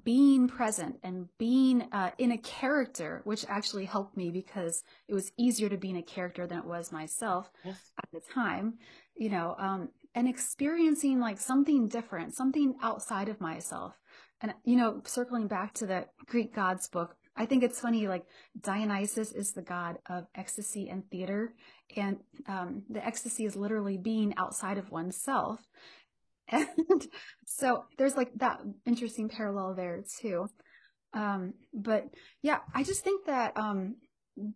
being 0.05 0.49
present 0.49 0.97
and 1.03 1.27
being 1.38 1.83
uh, 1.93 2.11
in 2.19 2.33
a 2.33 2.38
character, 2.38 3.21
which 3.25 3.45
actually 3.49 3.85
helped 3.85 4.17
me 4.17 4.31
because 4.31 4.83
it 5.09 5.15
was 5.15 5.33
easier 5.37 5.69
to 5.69 5.77
be 5.77 5.91
in 5.91 5.97
a 5.97 6.03
character 6.03 6.47
than 6.47 6.59
it 6.59 6.65
was 6.65 6.93
myself 6.93 7.51
yes. 7.65 7.91
at 7.99 8.09
the 8.12 8.21
time, 8.33 8.75
you 9.17 9.29
know, 9.29 9.57
um, 9.59 9.88
and 10.15 10.29
experiencing 10.29 11.19
like 11.19 11.38
something 11.38 11.88
different, 11.88 12.35
something 12.35 12.75
outside 12.83 13.29
of 13.29 13.41
myself. 13.41 13.95
And, 14.41 14.55
you 14.65 14.77
know, 14.77 15.01
circling 15.05 15.47
back 15.47 15.75
to 15.75 15.87
the 15.87 16.07
Greek 16.27 16.55
gods 16.55 16.88
book, 16.88 17.17
I 17.37 17.47
think 17.47 17.62
it's 17.62 17.81
funny, 17.81 18.09
like 18.09 18.25
Dionysus 18.61 19.33
is 19.33 19.53
the 19.53 19.62
god 19.62 19.99
of 20.09 20.27
ecstasy 20.35 20.88
and 20.88 21.09
theater. 21.11 21.55
And 21.97 22.18
um, 22.47 22.83
the 22.90 23.05
ecstasy 23.05 23.45
is 23.45 23.57
literally 23.57 23.97
being 23.97 24.35
outside 24.37 24.79
of 24.79 24.90
oneself. 24.90 25.61
And 26.49 27.07
so 27.47 27.85
there's 27.97 28.16
like 28.16 28.31
that 28.37 28.61
interesting 28.85 29.29
parallel 29.31 29.75
there 29.75 30.05
too. 30.21 30.49
Um, 31.14 31.55
but 31.73 32.09
yeah, 32.42 32.59
I 32.75 32.83
just 32.83 33.05
think 33.05 33.27
that 33.27 33.57
um, 33.57 33.97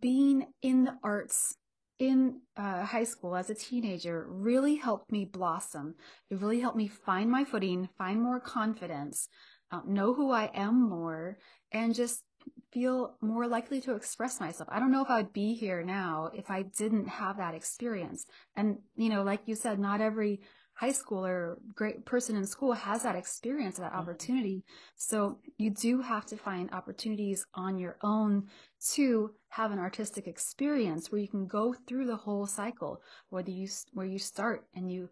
being 0.00 0.46
in 0.62 0.84
the 0.84 0.98
arts 1.02 1.56
in 1.98 2.40
uh, 2.56 2.84
high 2.84 3.04
school 3.04 3.34
as 3.34 3.48
a 3.48 3.54
teenager 3.54 4.26
really 4.28 4.76
helped 4.76 5.10
me 5.10 5.24
blossom. 5.24 5.94
It 6.30 6.40
really 6.40 6.60
helped 6.60 6.76
me 6.76 6.88
find 6.88 7.30
my 7.30 7.44
footing, 7.44 7.88
find 7.96 8.20
more 8.20 8.40
confidence, 8.40 9.28
uh, 9.70 9.80
know 9.86 10.12
who 10.12 10.30
I 10.30 10.50
am 10.54 10.88
more, 10.88 11.38
and 11.72 11.94
just 11.94 12.22
feel 12.72 13.16
more 13.20 13.46
likely 13.46 13.80
to 13.80 13.94
express 13.94 14.40
myself. 14.40 14.68
I 14.70 14.78
don't 14.78 14.92
know 14.92 15.02
if 15.02 15.10
I'd 15.10 15.32
be 15.32 15.54
here 15.54 15.82
now 15.82 16.30
if 16.34 16.50
I 16.50 16.62
didn't 16.62 17.08
have 17.08 17.38
that 17.38 17.54
experience. 17.54 18.26
And, 18.54 18.78
you 18.96 19.08
know, 19.08 19.22
like 19.22 19.40
you 19.46 19.54
said, 19.54 19.78
not 19.78 20.00
every 20.00 20.40
high 20.74 20.92
school 20.92 21.24
or 21.24 21.56
great 21.74 22.04
person 22.04 22.36
in 22.36 22.46
school 22.46 22.74
has 22.74 23.02
that 23.02 23.16
experience, 23.16 23.78
that 23.78 23.92
mm-hmm. 23.92 24.00
opportunity. 24.00 24.62
So 24.96 25.38
you 25.56 25.70
do 25.70 26.02
have 26.02 26.26
to 26.26 26.36
find 26.36 26.70
opportunities 26.70 27.46
on 27.54 27.78
your 27.78 27.96
own 28.02 28.48
to 28.92 29.30
have 29.48 29.72
an 29.72 29.78
artistic 29.78 30.26
experience 30.26 31.10
where 31.10 31.20
you 31.20 31.28
can 31.28 31.46
go 31.46 31.74
through 31.88 32.06
the 32.06 32.16
whole 32.16 32.46
cycle, 32.46 33.00
whether 33.30 33.50
you, 33.50 33.68
where 33.94 34.04
you 34.04 34.18
start 34.18 34.66
and 34.74 34.92
you, 34.92 35.08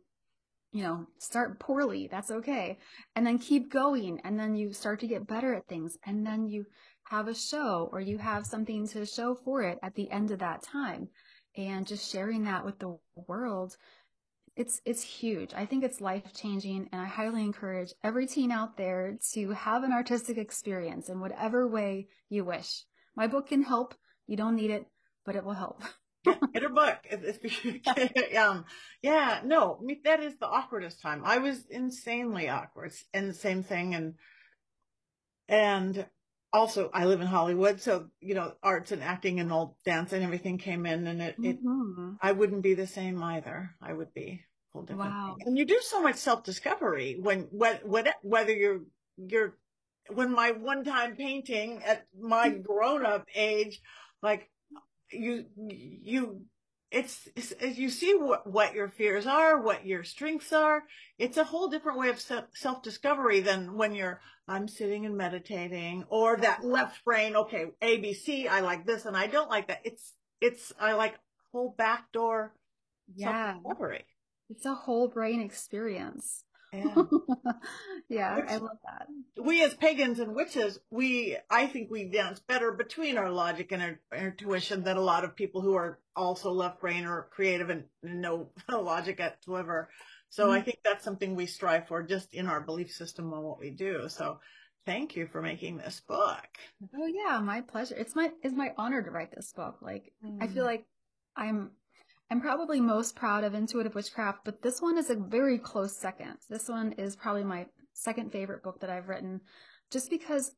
you 0.71 0.83
know, 0.83 1.07
start 1.19 1.61
poorly, 1.61 2.09
that's 2.11 2.31
okay. 2.31 2.77
And 3.17 3.27
then 3.27 3.39
keep 3.39 3.73
going. 3.73 4.21
And 4.25 4.39
then 4.39 4.57
you 4.57 4.73
start 4.75 5.01
to 5.01 5.07
get 5.07 5.27
better 5.27 5.55
at 5.55 5.67
things. 5.67 5.97
And 6.05 6.27
then 6.27 6.47
you 6.47 6.67
have 7.05 7.29
a 7.29 7.35
show 7.35 7.89
or 7.93 8.01
you 8.01 8.19
have 8.19 8.47
something 8.47 8.89
to 8.89 9.07
show 9.07 9.35
for 9.35 9.63
it 9.63 9.79
at 9.83 9.95
the 9.95 10.11
end 10.11 10.31
of 10.31 10.41
that 10.41 10.63
time. 10.63 11.09
And 11.57 11.87
just 11.87 12.11
sharing 12.11 12.45
that 12.45 12.65
with 12.65 12.79
the 12.79 12.99
world 13.29 13.77
it's 14.57 14.81
it's 14.85 15.03
huge. 15.03 15.53
I 15.55 15.67
think 15.67 15.83
it's 15.83 16.01
life 16.01 16.33
changing, 16.33 16.89
and 16.93 17.03
I 17.03 17.07
highly 17.07 17.43
encourage 17.43 17.93
every 18.03 18.27
teen 18.27 18.53
out 18.53 18.77
there 18.77 19.19
to 19.33 19.51
have 19.51 19.83
an 19.83 19.93
artistic 19.93 20.39
experience 20.39 21.09
in 21.09 21.21
whatever 21.21 21.67
way 21.67 22.09
you 22.29 22.45
wish. 22.45 22.85
My 23.17 23.27
book 23.27 23.49
can 23.49 23.63
help. 23.63 23.95
You 24.27 24.37
don't 24.37 24.57
need 24.57 24.71
it, 24.71 24.87
but 25.27 25.35
it 25.35 25.45
will 25.45 25.55
help. 25.55 25.83
get, 26.25 26.63
her 26.63 26.69
book. 26.69 26.99
um, 28.39 28.65
yeah, 29.03 29.41
no, 29.45 29.81
that 30.05 30.23
is 30.23 30.35
the 30.39 30.47
awkwardest 30.47 31.03
time. 31.03 31.23
I 31.25 31.39
was 31.39 31.65
insanely 31.69 32.49
awkward, 32.49 32.93
and 33.13 33.29
the 33.29 33.35
same 33.35 33.65
thing, 33.65 33.95
and 33.95 34.15
and 35.49 36.07
also 36.55 36.91
I 36.95 37.05
live 37.05 37.21
in 37.21 37.27
Hollywood, 37.27 37.81
so 37.81 38.07
you 38.21 38.35
know, 38.35 38.55
arts 38.63 38.93
and 38.93 39.03
acting 39.03 39.41
and 39.41 39.53
all 39.53 39.77
dance 39.85 40.13
and 40.13 40.23
everything 40.23 40.57
came 40.57 40.87
in, 40.87 41.07
and 41.07 41.21
it, 41.21 41.39
mm-hmm. 41.39 42.11
it 42.13 42.19
I 42.23 42.33
wouldn't 42.33 42.63
be 42.63 42.75
the 42.75 42.87
same 42.87 43.23
either. 43.23 43.75
I 43.83 43.93
would 43.93 44.15
be 44.15 44.41
whole 44.73 44.83
different. 44.83 45.11
Wow. 45.11 45.37
Thing. 45.39 45.49
And 45.49 45.59
you 45.59 45.65
do 45.67 45.81
so 45.83 46.01
much 46.01 46.17
self 46.17 46.45
discovery 46.45 47.19
when 47.21 47.49
whether 47.51 48.15
whether 48.23 48.53
you're 48.53 48.81
you're 49.17 49.59
when 50.09 50.33
my 50.33 50.53
one 50.53 50.85
time 50.85 51.17
painting 51.17 51.83
at 51.85 52.07
my 52.19 52.51
grown 52.51 53.05
up 53.05 53.27
age, 53.35 53.81
like 54.23 54.51
you 55.11 55.47
you 55.57 56.43
it's, 56.91 57.29
it's, 57.35 57.55
you 57.61 57.91
see 57.91 58.15
what, 58.15 58.47
what 58.47 58.75
your 58.75 58.89
fears 58.89 59.27
are, 59.27 59.61
what 59.61 59.87
your 59.87 60.05
strengths 60.05 60.53
are. 60.53 60.85
It's 61.19 61.37
a 61.37 61.45
whole 61.45 61.69
different 61.69 61.99
way 61.99 62.09
of 62.09 62.21
self 62.21 62.83
discovery 62.83 63.41
than 63.41 63.77
when 63.77 63.95
you're, 63.95 64.21
I'm 64.47 64.69
sitting 64.69 65.07
and 65.07 65.17
meditating 65.17 66.05
or 66.09 66.37
that 66.37 66.65
left 66.65 67.05
brain. 67.05 67.35
Okay. 67.35 67.67
ABC. 67.83 68.49
I 68.49 68.61
like 68.61 68.87
this 68.87 69.07
and 69.07 69.17
I 69.17 69.27
don't 69.27 69.51
like 69.51 69.69
that. 69.69 69.81
It's, 69.85 70.13
it's, 70.41 70.73
I 70.79 70.93
like 70.93 71.15
whole 71.53 71.75
backdoor 71.77 72.55
yeah. 73.15 73.55
self-discovery. 73.55 74.05
It's 74.51 74.67
a 74.67 74.75
whole 74.75 75.09
brain 75.09 75.41
experience. 75.41 76.45
Yeah, 76.75 76.95
yeah 78.09 78.37
Which, 78.37 78.51
I 78.51 78.57
love 78.57 78.79
that. 78.85 79.07
We 79.43 79.63
as 79.63 79.75
pagans 79.75 80.19
and 80.19 80.35
witches, 80.35 80.79
we 80.91 81.37
I 81.51 81.67
think 81.67 81.91
we 81.91 82.05
dance 82.05 82.41
better 82.41 82.73
between 82.73 83.19
our 83.19 83.31
logic 83.31 83.73
and 83.73 83.83
our, 83.83 84.01
our 84.13 84.27
intuition 84.29 84.83
than 84.83 84.97
a 84.97 85.03
lot 85.03 85.25
of 85.25 85.37
people 85.37 85.61
who 85.61 85.75
are 85.75 85.99
also 86.17 86.51
left 86.51 86.81
brain 86.81 87.05
or 87.05 87.29
creative 87.31 87.71
and 87.71 87.85
no 88.03 88.49
logic 88.69 89.19
whatsoever. 89.19 89.89
So 90.29 90.47
mm-hmm. 90.47 90.55
I 90.55 90.61
think 90.63 90.79
that's 90.85 91.05
something 91.05 91.37
we 91.37 91.47
strive 91.47 91.87
for 91.87 92.03
just 92.03 92.35
in 92.35 92.47
our 92.47 92.61
belief 92.61 92.91
system 92.91 93.33
on 93.33 93.43
what 93.43 93.61
we 93.61 93.71
do. 93.71 94.09
So 94.09 94.41
thank 94.87 95.17
you 95.17 95.27
for 95.27 95.41
making 95.41 95.77
this 95.77 96.01
book. 96.01 96.47
Oh 96.97 97.07
yeah, 97.07 97.39
my 97.41 97.61
pleasure. 97.61 97.95
It's 97.97 98.17
my 98.17 98.31
it's 98.43 98.55
my 98.55 98.73
honor 98.77 99.03
to 99.03 99.11
write 99.11 99.35
this 99.35 99.53
book. 99.53 99.79
Like 99.81 100.13
mm. 100.25 100.43
I 100.43 100.49
feel 100.49 100.65
mm. 100.65 100.69
like 100.69 100.87
I'm 101.37 101.71
I'm 102.35 102.41
probably 102.41 102.81
most 102.81 103.15
proud 103.15 103.45
of 103.45 103.55
Intuitive 103.55 103.95
Witchcraft, 103.95 104.41
but 104.45 104.61
this 104.61 104.83
one 104.83 104.99
is 104.99 105.09
a 105.09 105.15
very 105.15 105.57
close 105.57 105.97
second. 105.97 106.35
This 106.51 106.69
one 106.69 106.91
is 106.95 107.15
probably 107.15 107.45
my 107.45 107.67
second 107.93 108.33
favorite 108.33 108.65
book 108.65 108.81
that 108.81 108.91
I've 108.91 109.09
written 109.09 109.41
just 109.93 110.11
because 110.11 110.51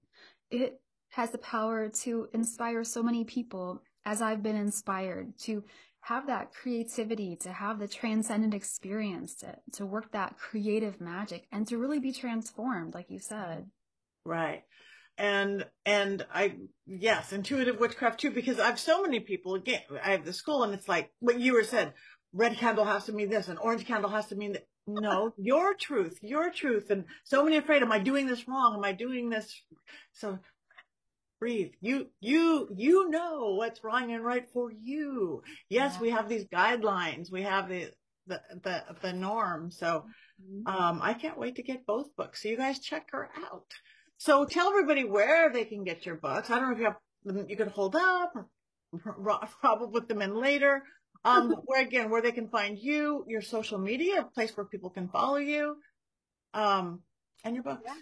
it 0.51 0.81
has 1.11 1.33
the 1.33 1.37
power 1.37 1.91
to 1.91 2.31
inspire 2.33 2.83
so 2.83 3.03
many 3.03 3.25
people 3.25 3.83
as 4.07 4.23
I've 4.23 4.43
been 4.43 4.57
inspired 4.57 5.39
to 5.41 5.65
have 6.01 6.27
that 6.29 6.55
creativity, 6.55 7.37
to 7.43 7.53
have 7.53 7.79
the 7.79 7.89
transcendent 7.89 8.55
experience, 8.55 9.35
to, 9.41 9.55
to 9.73 9.85
work 9.85 10.11
that 10.13 10.39
creative 10.39 10.99
magic 10.99 11.47
and 11.53 11.69
to 11.69 11.77
really 11.77 12.01
be 12.01 12.11
transformed, 12.11 12.95
like 12.95 13.11
you 13.11 13.19
said. 13.19 13.67
Right 14.25 14.63
and 15.19 15.67
and 15.85 16.27
I 16.33 16.57
yes, 16.87 17.33
intuitive 17.33 17.81
witchcraft 17.81 18.21
too, 18.21 18.31
because 18.31 18.59
I 18.59 18.67
have 18.67 18.79
so 18.79 19.03
many 19.03 19.21
people 19.21 19.55
again. 19.55 19.83
I 20.03 20.11
have 20.13 20.25
the 20.25 20.33
school, 20.33 20.63
and 20.63 20.75
it's 20.75 20.89
like 20.89 21.11
what 21.21 21.41
you 21.41 21.55
were 21.55 21.65
said. 21.65 21.95
Red 22.33 22.57
candle 22.57 22.85
has 22.85 23.05
to 23.07 23.13
mean 23.13 23.31
this, 23.31 23.49
and 23.49 23.59
orange 23.59 23.87
candle 23.87 24.11
has 24.11 24.27
to 24.27 24.37
mean 24.37 24.53
that. 24.53 24.67
No, 24.89 25.33
your 25.37 25.75
truth, 25.75 26.19
your 26.23 26.51
truth, 26.51 26.91
and 26.91 27.05
so 27.25 27.43
many 27.43 27.57
afraid. 27.57 27.83
Am 27.83 27.91
I 27.91 27.99
doing 27.99 28.27
this 28.27 28.47
wrong? 28.47 28.75
Am 28.77 28.85
I 28.85 28.93
doing 28.93 29.31
this? 29.31 29.63
So 30.13 30.39
breathe. 31.41 31.73
You 31.81 32.09
you 32.21 32.69
you 32.77 33.09
know 33.11 33.55
what's 33.55 33.83
wrong 33.83 34.13
and 34.13 34.25
right 34.25 34.47
for 34.53 34.71
you. 34.71 35.43
Yes, 35.69 35.95
yeah. 35.95 36.01
we 36.01 36.11
have 36.11 36.29
these 36.29 36.45
guidelines. 36.45 37.33
We 37.33 37.43
have 37.43 37.69
the 37.69 37.91
the 38.27 38.41
the, 38.63 38.85
the 39.03 39.13
norm. 39.13 39.71
So 39.71 40.05
mm-hmm. 40.43 40.67
um, 40.67 41.01
I 41.03 41.15
can't 41.15 41.39
wait 41.39 41.57
to 41.57 41.63
get 41.63 41.87
both 41.87 42.15
books. 42.17 42.43
So 42.43 42.49
you 42.49 42.57
guys 42.57 42.79
check 42.79 43.09
her 43.13 43.29
out. 43.51 43.73
So 44.19 44.45
tell 44.45 44.69
everybody 44.69 45.05
where 45.05 45.53
they 45.53 45.65
can 45.65 45.85
get 45.85 46.07
your 46.07 46.17
books. 46.17 46.51
I 46.51 46.59
don't 46.59 46.69
know 46.69 46.75
if 46.75 46.79
you 46.79 46.85
have 46.85 46.97
them 47.25 47.47
you 47.49 47.57
can 47.57 47.69
hold 47.69 47.97
up 47.97 48.33
or 48.35 48.49
probably 49.61 49.89
put 49.93 50.09
them 50.09 50.23
in 50.23 50.35
later. 50.35 50.83
Um, 51.25 51.51
where 51.67 51.83
again, 51.83 52.11
where 52.11 52.23
they 52.23 52.33
can 52.33 52.49
find 52.49 52.79
you, 52.79 53.25
your 53.29 53.43
social 53.43 53.79
media, 53.79 54.21
a 54.21 54.25
place 54.25 54.57
where 54.57 54.67
people 54.67 54.91
can 54.91 55.09
follow 55.09 55.37
you, 55.37 55.77
um, 56.55 57.01
and 57.45 57.55
your 57.55 57.65
books. 57.65 57.83
Yeah. 57.85 57.95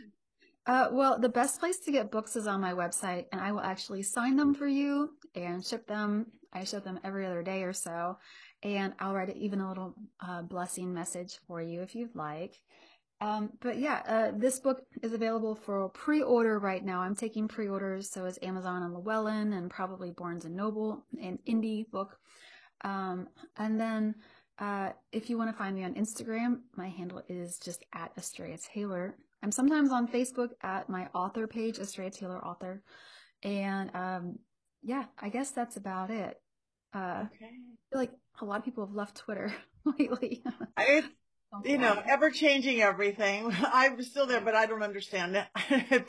Uh, 0.67 0.89
well, 0.93 1.19
the 1.19 1.29
best 1.29 1.61
place 1.61 1.79
to 1.81 1.93
get 1.93 2.11
books 2.11 2.37
is 2.37 2.47
on 2.47 2.61
my 2.61 2.73
website, 2.73 3.27
and 3.33 3.41
I 3.41 3.53
will 3.53 3.61
actually 3.61 4.03
sign 4.03 4.37
them 4.37 4.55
for 4.55 4.67
you 4.67 5.11
and 5.35 5.65
ship 5.65 5.87
them. 5.87 6.27
I 6.53 6.65
ship 6.65 6.85
them 6.85 7.01
every 7.05 7.27
other 7.27 7.43
day 7.43 7.65
or 7.65 7.73
so, 7.73 8.17
and 8.63 8.95
I'll 8.99 9.13
write 9.15 9.35
even 9.37 9.61
a 9.61 9.69
little 9.69 9.95
uh, 10.27 10.43
blessing 10.43 10.95
message 10.95 11.39
for 11.47 11.61
you 11.61 11.83
if 11.83 11.95
you'd 11.95 12.15
like. 12.15 12.55
Um, 13.21 13.51
but 13.61 13.79
yeah, 13.79 14.03
uh, 14.07 14.33
this 14.37 14.59
book 14.59 14.83
is 15.03 15.13
available 15.13 15.55
for 15.55 15.89
pre-order 15.89 16.59
right 16.59 16.85
now. 16.85 17.01
I'm 17.01 17.15
taking 17.15 17.49
pre-orders, 17.49 18.11
so 18.11 18.25
is 18.25 18.39
Amazon 18.43 18.83
and 18.83 18.93
Llewellyn, 18.93 19.53
and 19.53 19.71
probably 19.71 20.11
Barnes 20.11 20.45
and 20.45 20.57
Noble, 20.57 21.05
an 21.21 21.39
indie 21.49 21.89
book. 21.91 22.19
Um, 22.83 23.29
and 23.57 23.81
then 23.81 24.15
uh, 24.59 24.91
if 25.13 25.31
you 25.31 25.39
want 25.39 25.51
to 25.51 25.57
find 25.57 25.75
me 25.75 25.85
on 25.85 25.95
Instagram, 25.95 26.61
my 26.77 26.89
handle 26.89 27.23
is 27.29 27.59
just 27.59 27.85
at 27.95 28.15
Astrea 28.17 28.63
Taylor. 28.63 29.17
I'm 29.43 29.53
sometimes 29.53 29.91
on 29.91 30.09
Facebook 30.09 30.51
at 30.63 30.89
my 30.89 31.09
author 31.15 31.47
page, 31.47 31.79
Astrea 31.79 32.13
Taylor 32.13 32.45
Author. 32.45 32.83
And 33.43 33.95
um, 33.95 34.39
yeah, 34.83 35.05
I 35.19 35.29
guess 35.29 35.51
that's 35.51 35.77
about 35.77 36.11
it. 36.11 36.41
Uh, 36.95 37.25
okay. 37.35 37.47
I 37.47 37.91
feel 37.91 37.99
like 37.99 38.13
a 38.41 38.45
lot 38.45 38.59
of 38.59 38.65
people 38.65 38.87
have 38.87 38.95
left 38.95 39.17
Twitter 39.17 39.53
lately. 39.99 40.43
I, 40.77 41.03
you 41.65 41.79
know, 41.79 42.03
ever 42.09 42.31
changing 42.31 42.81
everything. 42.81 43.53
I'm 43.73 44.03
still 44.03 44.27
there, 44.27 44.41
but 44.41 44.55
I 44.55 44.67
don't 44.67 44.83
understand 44.83 45.37
it. 45.37 45.47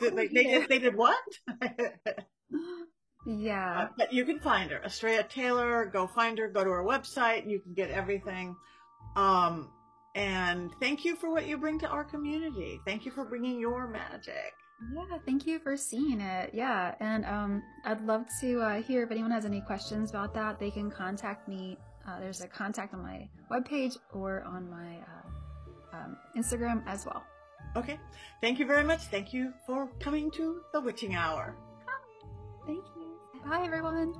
they, 0.00 0.10
they, 0.10 0.28
did, 0.28 0.68
they 0.68 0.78
did 0.78 0.96
what? 0.96 1.18
yeah. 3.26 3.82
Uh, 3.82 3.88
but 3.96 4.12
you 4.12 4.24
can 4.24 4.40
find 4.40 4.70
her, 4.70 4.80
Astrea 4.84 5.28
Taylor. 5.28 5.86
Go 5.86 6.06
find 6.06 6.38
her. 6.38 6.48
Go 6.48 6.64
to 6.64 6.70
her 6.70 6.84
website. 6.84 7.48
You 7.48 7.60
can 7.60 7.74
get 7.74 7.90
everything. 7.90 8.56
Um, 9.16 9.70
and 10.14 10.70
thank 10.80 11.04
you 11.04 11.14
for 11.16 11.30
what 11.30 11.46
you 11.46 11.58
bring 11.58 11.78
to 11.80 11.88
our 11.88 12.04
community. 12.04 12.80
Thank 12.86 13.04
you 13.04 13.12
for 13.12 13.24
bringing 13.24 13.60
your 13.60 13.86
magic. 13.86 14.54
Yeah, 14.94 15.18
thank 15.24 15.46
you 15.46 15.58
for 15.58 15.76
seeing 15.76 16.20
it. 16.20 16.50
Yeah, 16.52 16.94
and 17.00 17.24
um, 17.24 17.62
I'd 17.84 18.02
love 18.02 18.26
to 18.40 18.60
uh, 18.60 18.82
hear 18.82 19.02
if 19.04 19.10
anyone 19.10 19.30
has 19.30 19.44
any 19.44 19.60
questions 19.62 20.10
about 20.10 20.34
that. 20.34 20.58
They 20.58 20.70
can 20.70 20.90
contact 20.90 21.48
me. 21.48 21.78
Uh, 22.06 22.20
there's 22.20 22.40
a 22.40 22.48
contact 22.48 22.94
on 22.94 23.02
my 23.02 23.28
webpage 23.50 23.96
or 24.12 24.42
on 24.42 24.70
my 24.70 24.96
uh, 24.96 25.25
um, 25.96 26.16
Instagram 26.36 26.82
as 26.86 27.06
well. 27.06 27.22
Okay. 27.76 27.98
Thank 28.40 28.58
you 28.58 28.66
very 28.66 28.84
much. 28.84 29.02
Thank 29.04 29.32
you 29.32 29.52
for 29.66 29.88
coming 30.00 30.30
to 30.32 30.60
the 30.72 30.80
Witching 30.80 31.14
Hour. 31.14 31.56
Thank 32.66 32.84
you. 32.96 33.18
Bye, 33.48 33.64
everyone. 33.64 34.14